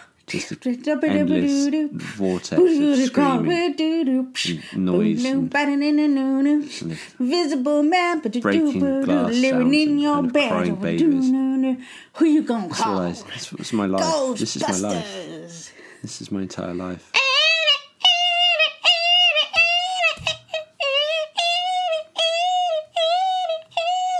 Just 0.31 0.51
endless 1.03 1.67
vortex 1.91 2.51
of 2.53 3.05
screaming, 3.07 4.31
noise, 4.75 5.25
and 5.25 5.51
Visible 7.19 7.83
man, 7.83 8.19
but 8.21 8.41
breaking 8.41 8.79
glass 9.03 9.33
living 9.33 9.51
sounds 9.51 9.75
in 9.75 9.89
and 9.89 10.01
your 10.01 10.13
kind 10.15 10.25
of 10.27 10.33
bed. 10.33 10.49
crying 10.49 10.75
babies. 10.75 11.77
Who 12.13 12.25
you 12.25 12.43
gonna 12.43 12.67
That's 12.69 12.79
call? 12.81 12.99
I, 12.99 13.11
that's, 13.11 13.49
that's 13.49 13.73
my 13.73 13.85
life. 13.87 14.37
This 14.39 14.55
is 14.55 14.63
my 14.67 14.89
life. 14.89 15.73
This 16.01 16.21
is 16.21 16.31
my 16.31 16.41
entire 16.43 16.73
life. 16.73 17.11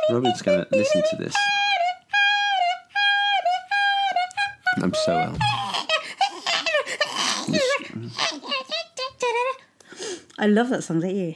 Robin's 0.09 0.41
gonna 0.41 0.67
listen 0.71 1.01
to 1.09 1.15
this. 1.15 1.35
I'm 4.81 4.93
so 4.93 5.33
I 10.39 10.47
love 10.47 10.69
that 10.69 10.83
song, 10.83 11.01
don't 11.01 11.15
you? 11.15 11.35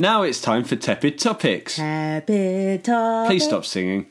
Now 0.00 0.22
it's 0.22 0.40
time 0.40 0.64
for 0.64 0.76
tepid 0.76 1.18
topics. 1.18 1.76
Happy 1.76 2.78
topic. 2.78 3.28
Please 3.28 3.44
stop 3.44 3.64
singing. 3.64 4.06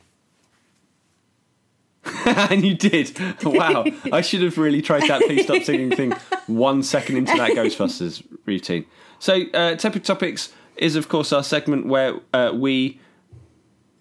and 2.25 2.65
you 2.65 2.73
did. 2.73 3.17
Wow. 3.43 3.86
I 4.12 4.21
should 4.21 4.41
have 4.43 4.57
really 4.57 4.81
tried 4.81 5.03
that 5.09 5.21
please 5.21 5.43
stop 5.43 5.63
singing 5.63 5.95
thing 5.95 6.12
one 6.47 6.83
second 6.83 7.17
into 7.17 7.36
that 7.38 7.51
Ghostbusters 7.51 8.25
routine. 8.45 8.86
So, 9.19 9.43
uh, 9.53 9.75
Tepid 9.75 10.03
Topics 10.03 10.51
is, 10.75 10.95
of 10.95 11.07
course, 11.09 11.31
our 11.31 11.43
segment 11.43 11.86
where 11.86 12.19
uh, 12.33 12.51
we 12.53 12.99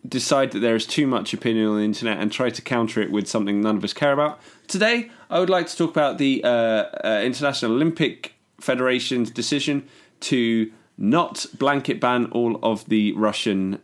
decide 0.08 0.50
that 0.50 0.58
there 0.58 0.74
is 0.74 0.84
too 0.84 1.06
much 1.06 1.32
opinion 1.32 1.66
on 1.66 1.76
the 1.76 1.84
internet 1.84 2.18
and 2.18 2.32
try 2.32 2.50
to 2.50 2.60
counter 2.60 3.00
it 3.00 3.12
with 3.12 3.28
something 3.28 3.60
none 3.60 3.76
of 3.76 3.84
us 3.84 3.92
care 3.92 4.12
about. 4.12 4.40
Today, 4.66 5.10
I 5.30 5.38
would 5.38 5.50
like 5.50 5.68
to 5.68 5.76
talk 5.76 5.90
about 5.90 6.18
the 6.18 6.42
uh, 6.42 6.48
uh, 6.48 7.22
International 7.24 7.72
Olympic 7.72 8.34
Federation's 8.60 9.30
decision 9.30 9.86
to 10.20 10.72
not 10.98 11.46
blanket 11.56 12.00
ban 12.00 12.26
all 12.26 12.58
of 12.62 12.88
the 12.88 13.12
Russian 13.12 13.80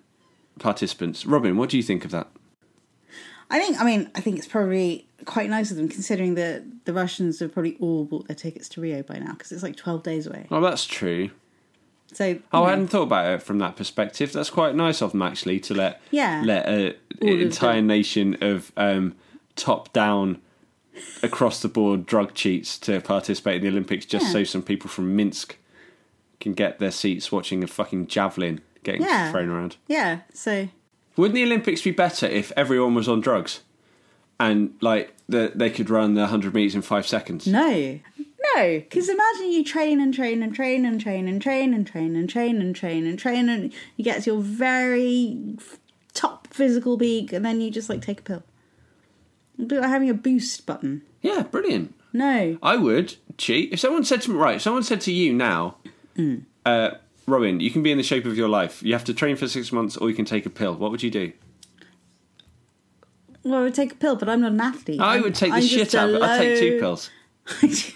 participants. 0.59 1.24
Robin, 1.24 1.57
what 1.57 1.70
do 1.70 1.77
you 1.77 1.83
think 1.83 2.05
of 2.05 2.11
that? 2.11 2.29
I 3.51 3.59
think. 3.61 3.81
I 3.81 3.85
mean, 3.85 4.11
I 4.14 4.20
think 4.20 4.37
it's 4.37 4.46
probably 4.46 5.07
quite 5.24 5.48
nice 5.48 5.70
of 5.70 5.79
them, 5.79 5.88
considering 5.88 6.35
that 6.35 6.64
the 6.85 6.92
Russians 6.92 7.38
have 7.40 7.53
probably 7.53 7.77
all 7.81 8.05
bought 8.05 8.29
their 8.29 8.37
tickets 8.37 8.68
to 8.70 8.81
Rio 8.81 9.03
by 9.03 9.18
now, 9.18 9.33
because 9.33 9.53
it's 9.53 9.62
like 9.62 9.74
twelve 9.74 10.03
days 10.03 10.27
away. 10.27 10.46
Oh, 10.51 10.61
that's 10.61 10.85
true. 10.85 11.31
So, 12.12 12.38
Oh, 12.53 12.64
I 12.64 12.71
hadn't 12.71 12.88
thought 12.88 13.03
about 13.03 13.31
it 13.35 13.42
from 13.42 13.59
that 13.59 13.77
perspective. 13.77 14.33
That's 14.33 14.51
quite 14.51 14.75
nice 14.75 15.03
of 15.03 15.12
them 15.12 15.23
actually 15.23 15.61
to 15.61 15.75
let 15.75 16.01
Yeah. 16.11 16.42
let 16.44 16.66
a, 16.66 16.94
All 17.23 17.29
an 17.29 17.35
of 17.35 17.40
entire 17.42 17.83
nation 17.83 18.37
of 18.40 18.73
um, 18.77 19.14
top 19.57 19.92
down 19.92 20.40
across 21.23 21.61
the 21.62 21.68
board 21.68 22.07
drug 22.07 22.35
cheats 22.35 22.79
to 22.79 23.01
participate 23.01 23.57
in 23.57 23.62
the 23.62 23.68
Olympics 23.68 24.05
just 24.07 24.27
Yeah. 24.27 24.33
so 24.33 24.44
some 24.44 24.62
people 24.62 24.88
from 24.90 25.14
Minsk 25.14 25.57
can 26.40 26.55
get 26.55 26.79
their 26.79 26.90
seats 26.90 27.31
watching 27.31 27.62
a 27.62 27.66
fucking 27.66 28.07
javelin 28.09 28.61
getting 28.83 29.03
Yeah. 29.03 29.31
thrown 29.31 29.49
around. 29.49 29.77
yeah. 29.87 30.21
So 30.33 30.68
Wouldn't 31.16 31.35
the 31.35 31.42
Olympics 31.44 31.83
be 31.83 31.90
better 31.90 32.27
if 32.27 32.53
everyone 32.57 32.94
was 32.94 33.09
on 33.09 33.21
drugs 33.21 33.61
and 34.40 34.75
like 34.81 35.14
the, 35.29 35.53
they 35.55 35.68
could 35.71 35.90
run 35.90 36.14
the 36.14 36.23
100 36.23 36.55
meters 36.55 36.75
in 36.75 36.83
5 36.83 37.07
seconds? 37.07 37.47
no, 37.47 37.99
no, 38.57 38.79
because 38.81 39.09
imagine 39.09 39.53
you 39.53 39.65
train 39.65 40.01
and 40.01 40.13
train 40.15 40.43
and 40.43 40.55
train 40.55 40.85
and 40.85 41.01
train 41.01 41.29
and 41.29 41.41
train 41.41 41.75
and 41.75 41.87
train 41.87 42.15
and 42.17 42.29
train 42.29 42.61
and 42.61 42.75
train 42.75 43.07
and 43.07 43.19
train 43.19 43.49
and 43.49 43.73
you 43.97 44.05
get 44.05 44.23
to 44.25 44.31
your 44.33 44.41
very 44.43 45.57
top 46.15 46.47
physical 46.53 46.99
peak, 46.99 47.33
and 47.33 47.45
then 47.45 47.61
you 47.61 47.71
just 47.71 47.89
like 47.89 48.03
take 48.03 48.21
a 48.21 48.23
pill. 48.23 48.43
It'd 49.57 49.69
be 49.69 49.79
like 49.79 49.89
having 49.89 50.11
a 50.11 50.15
boost 50.15 50.67
button. 50.67 51.03
Yeah, 51.23 51.43
brilliant. 51.43 51.95
No, 52.13 52.59
I 52.63 52.77
would 52.77 53.17
cheat. 53.37 53.73
If 53.73 53.81
someone 53.81 54.05
said 54.05 54.23
to 54.23 54.31
me, 54.31 54.37
right, 54.37 54.57
if 54.57 54.63
someone 54.63 54.83
said 54.83 55.01
to 55.03 55.13
you 55.13 55.33
now, 55.35 55.77
Mm. 56.17 56.45
uh, 56.67 56.91
Robyn, 57.27 57.61
you 57.61 57.71
can 57.71 57.83
be 57.83 57.91
in 57.93 57.99
the 57.99 58.03
shape 58.05 58.25
of 58.25 58.37
your 58.37 58.49
life. 58.49 58.83
You 58.83 58.93
have 58.95 59.05
to 59.05 59.15
train 59.15 59.37
for 59.37 59.47
six 59.47 59.71
months 59.71 59.97
or 59.97 60.09
you 60.09 60.17
can 60.17 60.25
take 60.25 60.47
a 60.47 60.51
pill. 60.51 60.75
What 60.75 60.91
would 60.91 61.03
you 61.03 61.11
do? 61.11 61.33
well, 63.45 63.61
I 63.61 63.63
would 63.63 63.75
take 63.75 63.93
a 63.93 63.97
pill, 63.97 64.17
but 64.17 64.29
I'm 64.29 64.41
not 64.41 64.53
an 64.53 64.61
athlete. 64.61 65.01
I 65.01 65.15
I'm- 65.15 65.23
would 65.23 65.35
take 65.35 65.51
the 65.51 65.57
I'm 65.59 65.63
shit 65.63 65.95
a 65.95 66.01
out 66.01 66.09
of 66.11 66.15
it. 66.17 66.23
I'd 66.23 66.39
take 66.39 66.59
two 66.59 66.81
pills. 66.81 67.11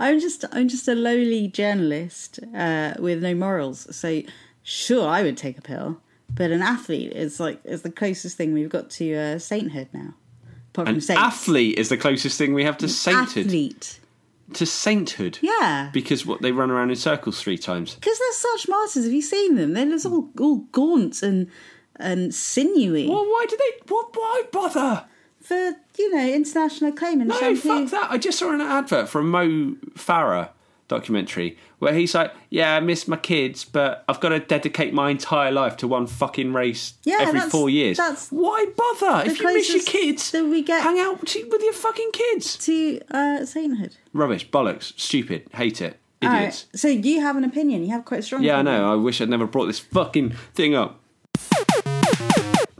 I'm 0.00 0.18
just 0.18 0.44
I'm 0.50 0.66
just 0.68 0.88
a 0.88 0.94
lowly 0.94 1.46
journalist 1.48 2.40
uh, 2.56 2.94
with 2.98 3.22
no 3.22 3.34
morals. 3.34 3.86
So 3.94 4.22
sure, 4.62 5.06
I 5.06 5.22
would 5.22 5.36
take 5.36 5.58
a 5.58 5.62
pill, 5.62 6.00
but 6.28 6.50
an 6.50 6.62
athlete 6.62 7.12
is 7.12 7.38
like 7.38 7.60
is 7.64 7.82
the 7.82 7.90
closest 7.92 8.36
thing 8.36 8.52
we've 8.52 8.70
got 8.70 8.90
to 8.98 9.14
uh, 9.14 9.38
sainthood 9.38 9.88
now. 9.92 10.14
Apart 10.72 10.88
An 10.88 11.00
athlete 11.16 11.78
is 11.78 11.88
the 11.90 11.96
closest 11.96 12.38
thing 12.38 12.54
we 12.54 12.64
have 12.64 12.78
to 12.78 12.88
sainthood. 12.88 13.46
Athlete, 13.46 13.98
To 14.54 14.64
sainthood. 14.64 15.38
yeah. 15.42 15.90
Because 15.92 16.24
what 16.24 16.42
they 16.42 16.52
run 16.52 16.70
around 16.70 16.90
in 16.90 16.96
circles 16.96 17.40
three 17.42 17.58
times. 17.58 17.96
Because 17.96 18.18
they're 18.18 18.32
such 18.56 18.68
martyrs. 18.68 19.04
Have 19.04 19.12
you 19.12 19.20
seen 19.22 19.56
them? 19.56 19.74
They're 19.74 19.86
just 19.86 20.06
all 20.06 20.30
all 20.40 20.56
gaunt 20.72 21.22
and 21.22 21.48
and 21.96 22.34
sinewy 22.34 23.06
Well, 23.08 23.24
why 23.26 23.44
do 23.48 23.56
they? 23.58 23.92
What? 23.94 24.16
Why 24.16 24.42
bother? 24.50 25.04
For 25.42 25.72
you 25.98 26.14
know 26.14 26.26
international 26.28 26.90
acclaim 26.92 27.20
and 27.20 27.28
No, 27.30 27.38
shampoo. 27.38 27.60
fuck 27.88 27.90
that. 27.90 28.10
I 28.10 28.18
just 28.18 28.38
saw 28.38 28.52
an 28.52 28.60
advert 28.60 29.08
for 29.08 29.20
a 29.20 29.24
Mo 29.24 29.74
Farah 29.96 30.50
documentary 30.88 31.56
where 31.78 31.94
he's 31.94 32.14
like, 32.14 32.32
"Yeah, 32.50 32.74
I 32.76 32.80
miss 32.80 33.06
my 33.06 33.16
kids, 33.16 33.64
but 33.64 34.04
I've 34.08 34.18
got 34.20 34.30
to 34.30 34.40
dedicate 34.40 34.92
my 34.92 35.10
entire 35.10 35.50
life 35.52 35.76
to 35.78 35.88
one 35.88 36.06
fucking 36.08 36.52
race 36.52 36.94
Yeah, 37.04 37.18
every 37.20 37.40
four 37.40 37.70
years." 37.70 37.96
that's 37.96 38.28
Why 38.30 38.66
bother? 38.76 39.28
If 39.30 39.40
you 39.40 39.46
miss 39.54 39.72
your 39.72 39.82
kids, 39.84 40.30
that 40.32 40.44
we 40.44 40.62
get- 40.62 40.82
hang 40.82 40.98
out 40.98 41.24
t- 41.26 41.44
with 41.44 41.62
your 41.62 41.72
fucking 41.72 42.10
kids. 42.12 42.56
To 42.66 43.00
uh, 43.10 43.44
sainthood. 43.46 43.96
Rubbish, 44.12 44.48
bollocks, 44.50 44.92
stupid, 44.98 45.46
hate 45.54 45.80
it, 45.80 45.98
idiots. 46.20 46.66
right. 46.72 46.78
So 46.78 46.88
you 46.88 47.20
have 47.20 47.36
an 47.36 47.44
opinion. 47.44 47.82
You 47.84 47.90
have 47.92 48.04
quite 48.04 48.20
a 48.20 48.22
strong. 48.22 48.42
Yeah, 48.42 48.58
I 48.58 48.62
know. 48.62 48.92
I 48.92 48.96
wish 48.96 49.20
I'd 49.20 49.28
never 49.30 49.46
brought 49.46 49.66
this 49.66 49.78
fucking 49.78 50.30
thing 50.54 50.74
up. 50.74 51.00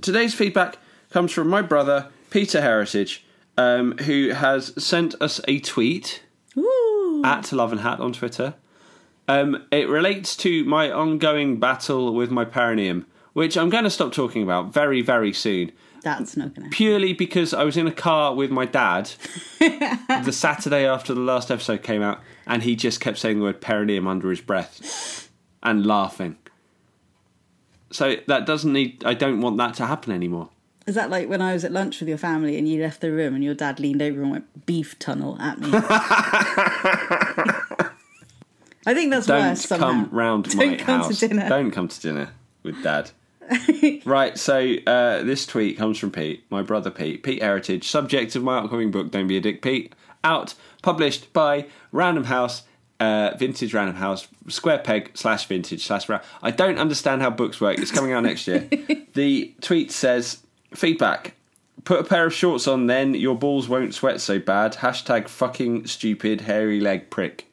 Today's 0.00 0.34
feedback 0.34 0.78
comes 1.10 1.30
from 1.32 1.48
my 1.48 1.60
brother, 1.62 2.08
Peter 2.30 2.60
Heritage, 2.60 3.24
um, 3.56 3.96
who 3.98 4.30
has 4.30 4.72
sent 4.82 5.20
us 5.20 5.40
a 5.46 5.58
tweet 5.60 6.22
Ooh. 6.56 7.22
at 7.24 7.52
Love 7.52 7.72
and 7.72 7.80
Hat 7.80 8.00
on 8.00 8.12
Twitter. 8.12 8.54
Um, 9.28 9.64
it 9.70 9.88
relates 9.88 10.36
to 10.38 10.64
my 10.64 10.90
ongoing 10.90 11.60
battle 11.60 12.14
with 12.14 12.30
my 12.30 12.44
perineum, 12.44 13.06
which 13.32 13.56
I'm 13.56 13.70
going 13.70 13.84
to 13.84 13.90
stop 13.90 14.12
talking 14.12 14.42
about 14.42 14.72
very, 14.72 15.02
very 15.02 15.32
soon. 15.32 15.72
That's 16.02 16.36
not 16.36 16.54
gonna. 16.54 16.70
Purely 16.70 17.12
because 17.12 17.52
I 17.52 17.64
was 17.64 17.76
in 17.76 17.86
a 17.86 17.92
car 17.92 18.34
with 18.34 18.50
my 18.50 18.64
dad 18.64 19.10
the 19.58 20.32
Saturday 20.32 20.86
after 20.86 21.12
the 21.12 21.20
last 21.20 21.50
episode 21.50 21.82
came 21.82 22.02
out, 22.02 22.20
and 22.46 22.62
he 22.62 22.74
just 22.74 23.00
kept 23.00 23.18
saying 23.18 23.38
the 23.38 23.44
word 23.44 23.60
perineum 23.60 24.06
under 24.06 24.30
his 24.30 24.40
breath 24.40 25.30
and 25.62 25.84
laughing. 25.84 26.38
So 27.92 28.16
that 28.26 28.46
doesn't 28.46 28.72
need. 28.72 29.04
I 29.04 29.14
don't 29.14 29.40
want 29.40 29.58
that 29.58 29.74
to 29.74 29.86
happen 29.86 30.12
anymore. 30.12 30.48
Is 30.86 30.94
that 30.94 31.10
like 31.10 31.28
when 31.28 31.42
I 31.42 31.52
was 31.52 31.64
at 31.64 31.72
lunch 31.72 32.00
with 32.00 32.08
your 32.08 32.18
family 32.18 32.56
and 32.56 32.68
you 32.68 32.82
left 32.82 33.00
the 33.00 33.12
room 33.12 33.34
and 33.34 33.44
your 33.44 33.54
dad 33.54 33.78
leaned 33.80 34.02
over 34.02 34.22
and 34.22 34.30
went 34.30 34.66
beef 34.66 34.98
tunnel 34.98 35.36
at 35.40 35.58
me? 35.60 35.70
I 38.86 38.94
think 38.94 39.10
that's 39.10 39.28
worse. 39.28 39.28
Don't 39.28 39.48
worse. 39.48 39.60
Somehow. 39.66 39.86
come 39.86 40.08
round 40.10 40.44
Don't 40.44 40.56
my 40.70 40.76
come 40.76 41.12
to 41.12 41.28
dinner. 41.28 41.48
Don't 41.48 41.70
come 41.70 41.88
to 41.88 42.00
dinner 42.00 42.30
with 42.62 42.82
Dad. 42.82 43.10
right, 44.04 44.38
so 44.38 44.74
uh, 44.86 45.22
this 45.22 45.44
tweet 45.44 45.76
comes 45.76 45.98
from 45.98 46.10
Pete, 46.10 46.44
my 46.50 46.62
brother 46.62 46.90
Pete. 46.90 47.22
Pete 47.22 47.42
Heritage, 47.42 47.88
subject 47.88 48.36
of 48.36 48.42
my 48.42 48.58
upcoming 48.58 48.90
book, 48.90 49.10
Don't 49.10 49.26
Be 49.26 49.36
a 49.36 49.40
Dick 49.40 49.60
Pete. 49.60 49.92
Out, 50.22 50.54
published 50.82 51.32
by 51.32 51.66
Random 51.92 52.24
House, 52.24 52.62
uh, 53.00 53.32
Vintage 53.38 53.74
Random 53.74 53.96
House, 53.96 54.28
Square 54.48 54.80
Peg 54.80 55.12
slash 55.14 55.46
Vintage 55.46 55.84
slash 55.84 56.08
Ra- 56.08 56.20
I 56.42 56.50
don't 56.50 56.78
understand 56.78 57.22
how 57.22 57.30
books 57.30 57.60
work. 57.60 57.78
It's 57.78 57.90
coming 57.90 58.12
out 58.12 58.22
next 58.22 58.46
year. 58.46 58.68
the 59.14 59.54
tweet 59.60 59.90
says, 59.90 60.38
feedback. 60.74 61.34
Put 61.84 62.00
a 62.00 62.04
pair 62.04 62.26
of 62.26 62.34
shorts 62.34 62.68
on, 62.68 62.86
then 62.86 63.14
your 63.14 63.34
balls 63.36 63.68
won't 63.68 63.94
sweat 63.94 64.20
so 64.20 64.38
bad. 64.38 64.74
Hashtag 64.74 65.28
fucking 65.28 65.86
stupid 65.86 66.42
hairy 66.42 66.78
leg 66.80 67.08
prick. 67.10 67.46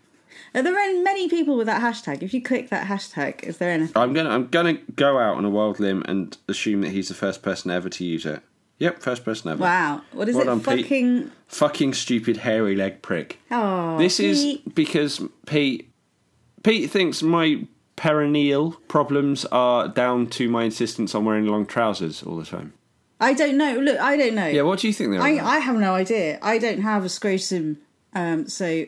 Are 0.53 0.62
there 0.63 0.77
any- 0.77 0.99
many 1.01 1.30
people 1.30 1.56
with 1.56 1.67
that 1.67 1.82
hashtag? 1.82 2.23
If 2.23 2.34
you 2.34 2.41
click 2.41 2.69
that 2.69 2.88
hashtag, 2.88 3.43
is 3.43 3.58
there 3.58 3.69
anything? 3.71 3.93
I'm 3.95 4.13
gonna 4.13 4.30
I'm 4.30 4.47
gonna 4.47 4.73
go 4.95 5.17
out 5.17 5.38
on 5.38 5.45
a 5.45 5.49
wild 5.49 5.80
limb 5.80 6.03
and 6.08 6.36
assume 6.49 6.82
that 6.82 6.89
he's 6.89 7.08
the 7.10 7.13
first 7.13 7.41
person 7.41 7.71
ever 7.71 7.89
to 7.89 8.03
use 8.06 8.25
it. 8.25 8.41
Yep, 8.80 9.01
first 9.01 9.23
person 9.25 9.51
ever. 9.51 9.62
Wow. 9.62 10.01
What 10.12 10.30
is 10.30 10.36
Well 10.36 10.43
it? 10.43 10.45
done, 10.47 10.60
Pete. 10.60 10.86
Fucking. 10.86 11.32
Fucking 11.47 11.93
stupid 11.93 12.38
hairy 12.38 12.75
leg 12.75 13.01
prick. 13.01 13.39
Oh. 13.49 13.97
This 13.97 14.19
is 14.19 14.58
because 14.73 15.21
Pete 15.45 15.89
Pete 16.63 16.89
thinks 16.89 17.21
my 17.23 17.65
perineal 17.95 18.75
problems 18.88 19.45
are 19.45 19.88
down 19.88 20.27
to 20.27 20.49
my 20.49 20.63
insistence 20.63 21.15
on 21.15 21.25
wearing 21.25 21.45
long 21.47 21.65
trousers 21.65 22.23
all 22.23 22.38
the 22.38 22.45
time. 22.45 22.73
I 23.19 23.34
don't 23.34 23.58
know. 23.58 23.80
Look, 23.80 23.99
I 23.99 24.15
don't 24.17 24.36
know. 24.36 24.47
Yeah, 24.47 24.62
what 24.62 24.80
do 24.80 24.88
you 24.88 24.93
think 24.93 25.15
I. 25.15 25.39
I 25.39 25.60
have 25.60 25.75
no 25.77 25.95
idea. 25.95 26.39
I 26.41 26.58
don't 26.58 26.82
have 26.82 27.03
a 27.03 27.10
scrotum, 27.10 27.80
um, 28.13 28.47
so 28.47 28.86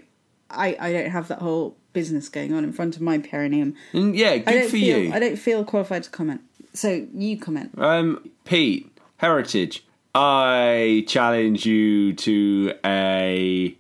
I, 0.50 0.78
I 0.80 0.92
don't 0.92 1.10
have 1.10 1.28
that 1.30 1.40
whole 1.40 1.76
business 1.94 2.30
going 2.30 2.54
on 2.54 2.64
in 2.64 2.72
front 2.72 2.96
of 2.96 3.02
my 3.02 3.18
perineum. 3.18 3.76
And 3.94 4.16
yeah, 4.16 4.38
good 4.38 4.66
for 4.66 4.70
feel, 4.72 5.00
you. 5.00 5.14
I 5.14 5.20
don't 5.20 5.38
feel 5.38 5.66
qualified 5.66 6.04
to 6.04 6.10
comment. 6.10 6.42
So 6.74 7.08
you 7.14 7.40
comment. 7.40 7.72
Um, 7.78 8.30
Pete, 8.46 8.96
heritage. 9.18 9.84
I 10.14 11.06
challenge 11.08 11.66
you 11.66 12.14
to 12.14 12.74
a 12.84 13.76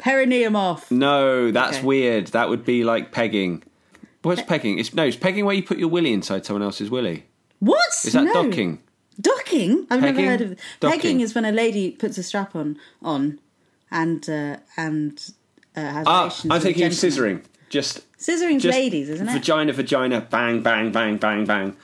Perineum 0.00 0.56
off. 0.56 0.90
No, 0.90 1.50
that's 1.50 1.78
Okay. 1.78 1.86
weird. 1.86 2.26
That 2.28 2.48
would 2.48 2.64
be 2.64 2.84
like 2.84 3.12
pegging. 3.12 3.62
What's 4.22 4.42
pegging? 4.42 4.78
It's 4.78 4.94
no, 4.94 5.04
it's 5.04 5.16
pegging 5.16 5.44
where 5.44 5.54
you 5.54 5.62
put 5.62 5.78
your 5.78 5.88
willy 5.88 6.12
inside 6.12 6.46
someone 6.46 6.62
else's 6.62 6.90
willy. 6.90 7.26
What? 7.58 7.92
Is 8.04 8.14
that 8.14 8.24
no. 8.24 8.32
docking? 8.32 8.80
Docking? 9.20 9.86
I've 9.90 10.00
Pegging? 10.00 10.16
never 10.16 10.26
heard 10.28 10.40
of 10.40 10.58
Docking. 10.80 11.00
Pegging 11.00 11.20
is 11.20 11.34
when 11.34 11.44
a 11.44 11.52
lady 11.52 11.90
puts 11.92 12.18
a 12.18 12.22
strap 12.22 12.54
on 12.56 12.78
on 13.02 13.38
and 13.90 14.28
uh, 14.28 14.56
and 14.76 15.32
uh, 15.76 15.80
has 15.80 16.06
Ah, 16.08 16.36
I'm 16.50 16.60
thinking 16.60 16.84
of 16.84 16.92
scissoring. 16.92 17.44
Just, 17.68 18.00
Scissoring's 18.18 18.64
just 18.64 18.76
ladies, 18.76 19.08
isn't 19.08 19.28
it? 19.28 19.32
Vagina, 19.32 19.72
vagina, 19.72 20.20
bang, 20.20 20.60
bang, 20.60 20.90
bang, 20.90 21.16
bang, 21.18 21.44
bang. 21.44 21.76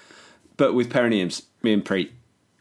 But 0.57 0.75
with 0.75 0.93
perineums, 0.93 1.43
me 1.63 1.73
and 1.73 1.85
Preet. 1.85 2.11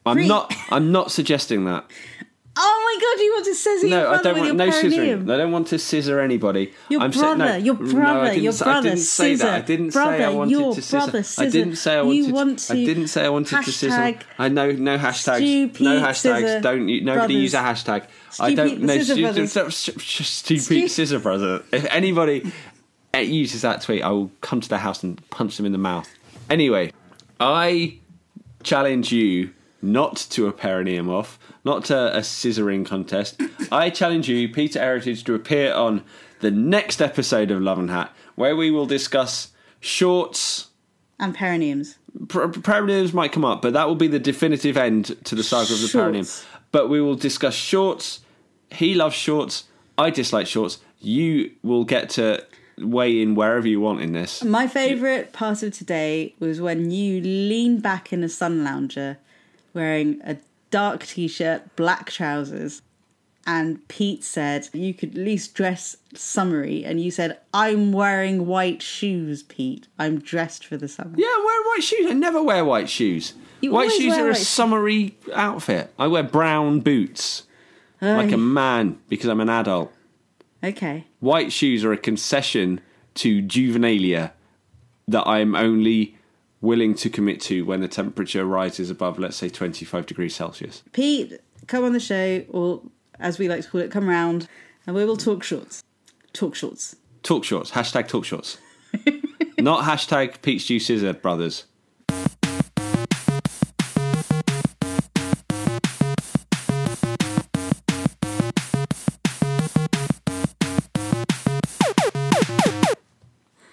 I'm 0.06 0.18
Preet. 0.18 0.28
not. 0.28 0.54
I'm 0.70 0.92
not 0.92 1.12
suggesting 1.12 1.66
that. 1.66 1.86
Oh 2.58 2.82
my 2.86 3.02
god, 3.02 3.22
you 3.24 3.32
want 3.34 3.46
to 3.46 3.54
scissor 3.56 3.88
your 3.88 3.98
No, 4.00 4.08
brother 4.10 4.30
I 4.30 4.34
don't 4.34 4.40
want 4.46 4.56
no 4.58 4.72
perineum? 4.72 5.26
scissoring. 5.26 5.34
I 5.34 5.38
don't 5.38 5.52
want 5.52 5.68
to 5.68 5.80
scissor 5.80 6.20
anybody. 6.22 6.74
Your 6.90 7.02
I'm 7.02 7.12
sa- 7.12 7.20
brother, 7.36 7.38
no, 7.38 7.56
your 7.58 7.74
brother, 7.76 8.20
I 8.22 8.30
didn't 8.30 8.44
your 8.44 8.54
say- 8.54 8.66
brother, 8.66 8.80
I 8.80 8.92
didn't 8.92 9.00
say 9.00 9.36
that. 9.36 9.54
I 9.54 9.62
didn't 9.62 9.92
say 9.92 10.24
I 10.24 10.30
wanted 10.30 10.52
your 10.52 10.76
to 10.76 10.82
scissor. 10.82 10.98
brother, 10.98 11.18
I 11.20 11.22
scissor. 11.22 11.50
didn't 11.52 11.76
say 11.76 11.94
I 11.96 12.02
You 12.02 12.06
wanted. 12.08 12.32
want 12.34 12.60
to, 12.60 12.74
I 12.74 12.76
didn't 12.86 13.08
say 13.08 13.26
I 13.26 13.30
wanted 13.30 13.64
to 13.66 13.72
scissor. 13.72 14.18
I 14.40 14.48
know 14.50 14.72
no 14.72 14.98
hashtags. 14.98 15.36
stupid 15.38 15.82
no 15.82 16.00
hashtags. 16.02 16.62
Don't 16.62 16.88
you, 16.88 17.02
nobody 17.02 17.18
brothers. 17.34 17.36
use 17.44 17.54
a 17.54 17.58
hashtag. 17.58 18.08
I 18.40 18.54
don't 18.54 18.80
know. 18.82 18.98
scissor 18.98 19.22
brothers. 19.22 19.76
Stupid, 19.76 20.02
stupid 20.62 20.92
scissor 20.92 21.20
brother. 21.20 21.64
If 21.74 21.86
anybody 21.94 22.52
uh, 23.14 23.18
uses 23.20 23.64
that 23.64 23.82
tweet, 23.82 24.02
I 24.02 24.12
will 24.12 24.32
come 24.42 24.62
to 24.62 24.70
their 24.70 24.80
house 24.80 25.04
and 25.04 25.22
punch 25.30 25.58
them 25.58 25.66
in 25.66 25.74
the 25.74 25.78
mouth. 25.78 26.10
Anyway, 26.50 26.94
I 27.40 27.98
challenge 28.64 29.12
you 29.12 29.50
not 29.86 30.18
to 30.32 30.48
a 30.48 30.52
perineum 30.52 31.10
off, 31.10 31.40
not 31.64 31.86
to 31.86 32.16
a 32.16 32.20
scissoring 32.20 32.86
contest. 32.86 33.40
I 33.72 33.90
challenge 33.90 34.28
you, 34.28 34.50
Peter 34.50 34.80
Heritage, 34.80 35.24
to 35.26 35.34
appear 35.36 35.74
on 35.74 36.04
the 36.40 36.52
next 36.52 37.02
episode 37.02 37.52
of 37.52 37.62
Love 37.62 37.80
and 37.80 37.90
Hat, 37.90 38.14
where 38.36 38.56
we 38.56 38.72
will 38.72 38.86
discuss 38.86 39.52
shorts. 39.80 40.70
And 41.20 41.36
perineums. 41.36 41.96
Per- 42.28 42.50
perineums 42.50 43.14
might 43.14 43.32
come 43.32 43.46
up, 43.46 43.62
but 43.62 43.74
that 43.74 43.88
will 43.88 43.96
be 43.96 44.08
the 44.08 44.20
definitive 44.20 44.78
end 44.78 45.16
to 45.26 45.36
the 45.36 45.44
saga 45.44 45.74
of 45.74 45.82
the 45.82 45.88
perineum. 45.88 46.28
But 46.72 46.90
we 46.90 47.00
will 47.02 47.16
discuss 47.16 47.54
shorts. 47.54 48.22
He 48.72 48.96
loves 48.96 49.16
shorts. 49.16 49.66
I 49.98 50.10
dislike 50.10 50.48
shorts. 50.48 50.80
You 51.00 51.52
will 51.64 51.86
get 51.86 52.10
to 52.12 52.44
weigh 52.78 53.22
in 53.22 53.36
wherever 53.36 53.68
you 53.68 53.80
want 53.80 54.02
in 54.02 54.12
this. 54.12 54.44
My 54.44 54.68
favourite 54.68 55.32
part 55.32 55.64
of 55.64 55.74
today 55.74 56.36
was 56.40 56.60
when 56.60 56.92
you 56.92 57.22
leaned 57.22 57.82
back 57.82 58.12
in 58.12 58.24
a 58.24 58.30
sun 58.30 58.64
lounger 58.64 59.18
wearing 59.76 60.22
a 60.24 60.38
dark 60.72 61.06
t 61.06 61.28
shirt, 61.28 61.76
black 61.76 62.10
trousers, 62.10 62.82
and 63.46 63.88
Pete 63.88 64.24
said 64.24 64.70
you 64.74 64.94
could 64.94 65.10
at 65.10 65.16
least 65.16 65.54
dress 65.54 65.98
summery, 66.16 66.84
and 66.84 67.00
you 67.00 67.12
said, 67.12 67.40
I'm 67.54 67.92
wearing 67.92 68.48
white 68.48 68.82
shoes, 68.82 69.44
Pete. 69.44 69.88
I'm 70.00 70.20
dressed 70.20 70.66
for 70.66 70.78
the 70.78 70.88
summer. 70.88 71.14
Yeah, 71.16 71.28
I'm 71.36 71.46
wearing 71.46 71.64
white 71.68 71.84
shoes. 71.84 72.08
I 72.10 72.14
never 72.14 72.42
wear 72.42 72.66
white 72.66 72.90
shoes. 72.90 73.34
You 73.62 73.72
white 73.72 73.92
shoes 73.92 74.18
are 74.18 74.26
a 74.26 74.28
white 74.30 74.38
shoes. 74.38 74.48
summery 74.48 75.18
outfit. 75.34 75.94
I 76.00 76.08
wear 76.08 76.24
brown 76.24 76.80
boots 76.80 77.44
like 78.02 78.32
a 78.32 78.38
man 78.38 79.00
because 79.10 79.30
I'm 79.30 79.42
an 79.42 79.50
adult. 79.50 79.92
Okay. 80.64 81.06
White 81.20 81.52
shoes 81.52 81.86
are 81.86 81.94
a 81.94 81.98
concession 81.98 82.82
to 83.16 83.42
juvenilia 83.42 84.32
that 85.08 85.28
I'm 85.28 85.56
only 85.56 86.18
willing 86.66 86.96
to 86.96 87.10
commit 87.10 87.40
to 87.42 87.64
when 87.64 87.82
the 87.82 87.88
temperature 87.88 88.46
rises 88.46 88.90
above, 88.90 89.18
let's 89.20 89.38
say, 89.38 89.48
25 89.48 90.06
degrees 90.06 90.36
Celsius. 90.36 90.84
Pete, 90.92 91.40
come 91.68 91.86
on 91.86 91.94
the 91.94 92.00
show, 92.00 92.44
or 92.50 92.82
as 93.20 93.40
we 93.40 93.48
like 93.48 93.64
to 93.64 93.70
call 93.70 93.82
it, 93.82 93.92
come 93.92 94.10
round, 94.10 94.48
and 94.86 94.96
we 94.96 95.06
will 95.06 95.18
talk 95.18 95.44
shorts. 95.44 95.84
Talk 96.34 96.56
shorts. 96.56 96.98
Talk 97.24 97.44
shorts. 97.44 97.72
Hashtag 97.72 98.08
talk 98.08 98.26
shorts. 98.26 98.58
Not 99.58 99.86
hashtag 99.86 100.42
Peach 100.42 100.64
Stew 100.64 100.80
Scissor 100.80 101.14
Brothers. 101.14 101.66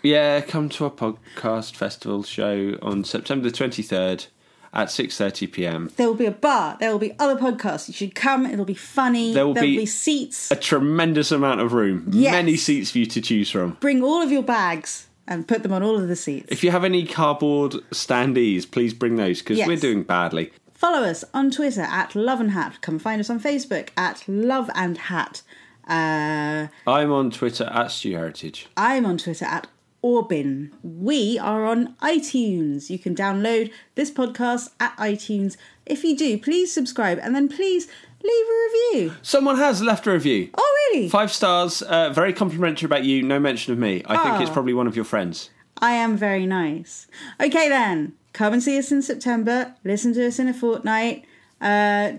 Yeah, 0.03 0.41
come 0.41 0.69
to 0.71 0.85
our 0.85 0.91
podcast 0.91 1.77
festival 1.77 2.23
show 2.25 2.77
on 2.83 3.05
September 3.05 3.49
the 3.49 3.55
23rd 3.57 4.27
at 4.75 4.89
6:30 4.89 5.53
p.m. 5.53 5.91
There 5.97 6.09
will 6.09 6.15
be 6.15 6.27
a 6.27 6.31
bar. 6.33 6.77
There 6.81 6.91
will 6.91 6.99
be 6.99 7.13
other 7.19 7.37
podcasts. 7.41 7.89
You 7.89 7.95
should 7.95 8.15
come. 8.15 8.47
It'll 8.47 8.65
be 8.65 8.75
funny. 8.75 9.33
There 9.35 9.47
will 9.47 9.55
There'll 9.55 9.69
be- 9.69 9.77
be 9.79 9.87
seats. 9.87 10.51
A 10.51 10.57
tremendous 10.57 11.31
amount 11.31 11.61
of 11.61 11.73
room. 11.73 12.09
Yes. 12.11 12.33
Many 12.33 12.57
seats 12.57 12.91
for 12.91 12.99
you 12.99 13.07
to 13.07 13.21
choose 13.21 13.51
from. 13.51 13.77
Bring 13.81 14.03
all 14.03 14.23
of 14.23 14.33
your 14.33 14.43
bags 14.43 15.07
and 15.29 15.47
put 15.47 15.63
them 15.63 15.73
on 15.73 15.83
all 15.83 15.97
of 16.01 16.09
the 16.09 16.17
seats. 16.17 16.49
If 16.51 16.65
you 16.65 16.71
have 16.73 16.85
any 16.85 17.07
cardboard 17.07 17.73
standees, 17.93 18.69
please 18.69 18.93
bring 18.95 19.17
those 19.17 19.41
because 19.41 19.59
Yes. 19.59 19.69
we're 19.69 19.77
doing 19.77 20.03
badly. 20.03 20.53
Follow 20.75 21.05
us 21.07 21.23
on 21.33 21.51
Twitter 21.53 21.83
at 21.83 22.17
Love 22.17 22.41
and 22.41 22.51
Hat. 22.53 22.79
Come 22.81 22.99
find 22.99 23.21
us 23.21 23.31
on 23.31 23.39
Facebook 23.39 23.91
at 23.97 24.25
Love 24.27 24.69
and 24.75 24.99
Hat. 24.99 25.43
Uh, 25.89 26.69
I'm 26.87 27.13
on 27.13 27.31
Twitter 27.31 27.65
at 27.73 27.91
Stu 27.93 28.13
Heritage. 28.17 28.67
I'm 28.77 29.05
on 29.07 29.19
Twitter 29.19 29.45
at 29.45 29.69
Orbin. 30.03 30.73
We 30.83 31.39
are 31.39 31.65
on 31.65 31.95
iTunes. 32.03 32.91
You 32.91 32.99
can 32.99 33.15
download 33.15 33.73
this 33.95 34.11
podcast 34.11 34.71
at 34.81 34.97
iTunes. 34.97 35.57
If 35.87 36.05
you 36.05 36.17
do, 36.17 36.39
please 36.39 36.73
subscribe 36.73 37.19
and 37.23 37.35
then 37.35 37.49
please 37.49 37.87
leave 38.23 38.47
a 38.47 38.99
review. 39.01 39.15
Someone 39.23 39.57
has 39.59 39.83
left 39.83 40.07
a 40.07 40.13
review. 40.13 40.51
Oh, 40.57 40.91
really? 40.93 41.09
Five 41.09 41.33
stars, 41.33 41.83
uh, 41.83 42.11
very 42.11 42.33
complimentary 42.33 42.87
about 42.87 43.05
you, 43.05 43.23
no 43.23 43.39
mention 43.41 43.73
of 43.73 43.79
me. 43.79 44.03
I 44.07 44.17
think 44.23 44.37
Oh. 44.37 44.41
it's 44.43 44.51
probably 44.51 44.75
one 44.75 44.87
of 44.87 44.95
your 44.97 45.05
friends. 45.05 45.51
I 45.79 45.93
am 45.93 46.17
very 46.17 46.47
nice. 46.47 47.07
Okay, 47.41 47.69
then. 47.69 48.13
Come 48.33 48.53
and 48.55 48.63
see 48.63 48.79
us 48.79 48.91
in 48.93 49.03
September. 49.03 49.75
Listen 49.85 50.15
to 50.15 50.27
us 50.27 50.39
in 50.39 50.49
a 50.49 50.55
fortnight. 50.55 51.25
Uh, 51.61 52.13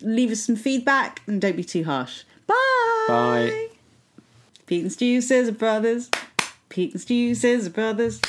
leave 0.00 0.30
us 0.32 0.42
some 0.42 0.56
feedback 0.56 1.20
and 1.26 1.40
don't 1.40 1.56
be 1.56 1.64
too 1.64 1.84
harsh. 1.84 2.24
Bye. 2.46 2.54
Bye. 3.08 3.66
Pete 4.66 4.82
and 4.82 4.92
Stu 4.92 5.20
Scissor 5.20 5.52
Brothers. 5.52 6.10
Pete 6.70 6.92
and 6.92 7.00
Stu 7.00 7.34
Scissor 7.34 7.70
Brothers. 7.70 8.20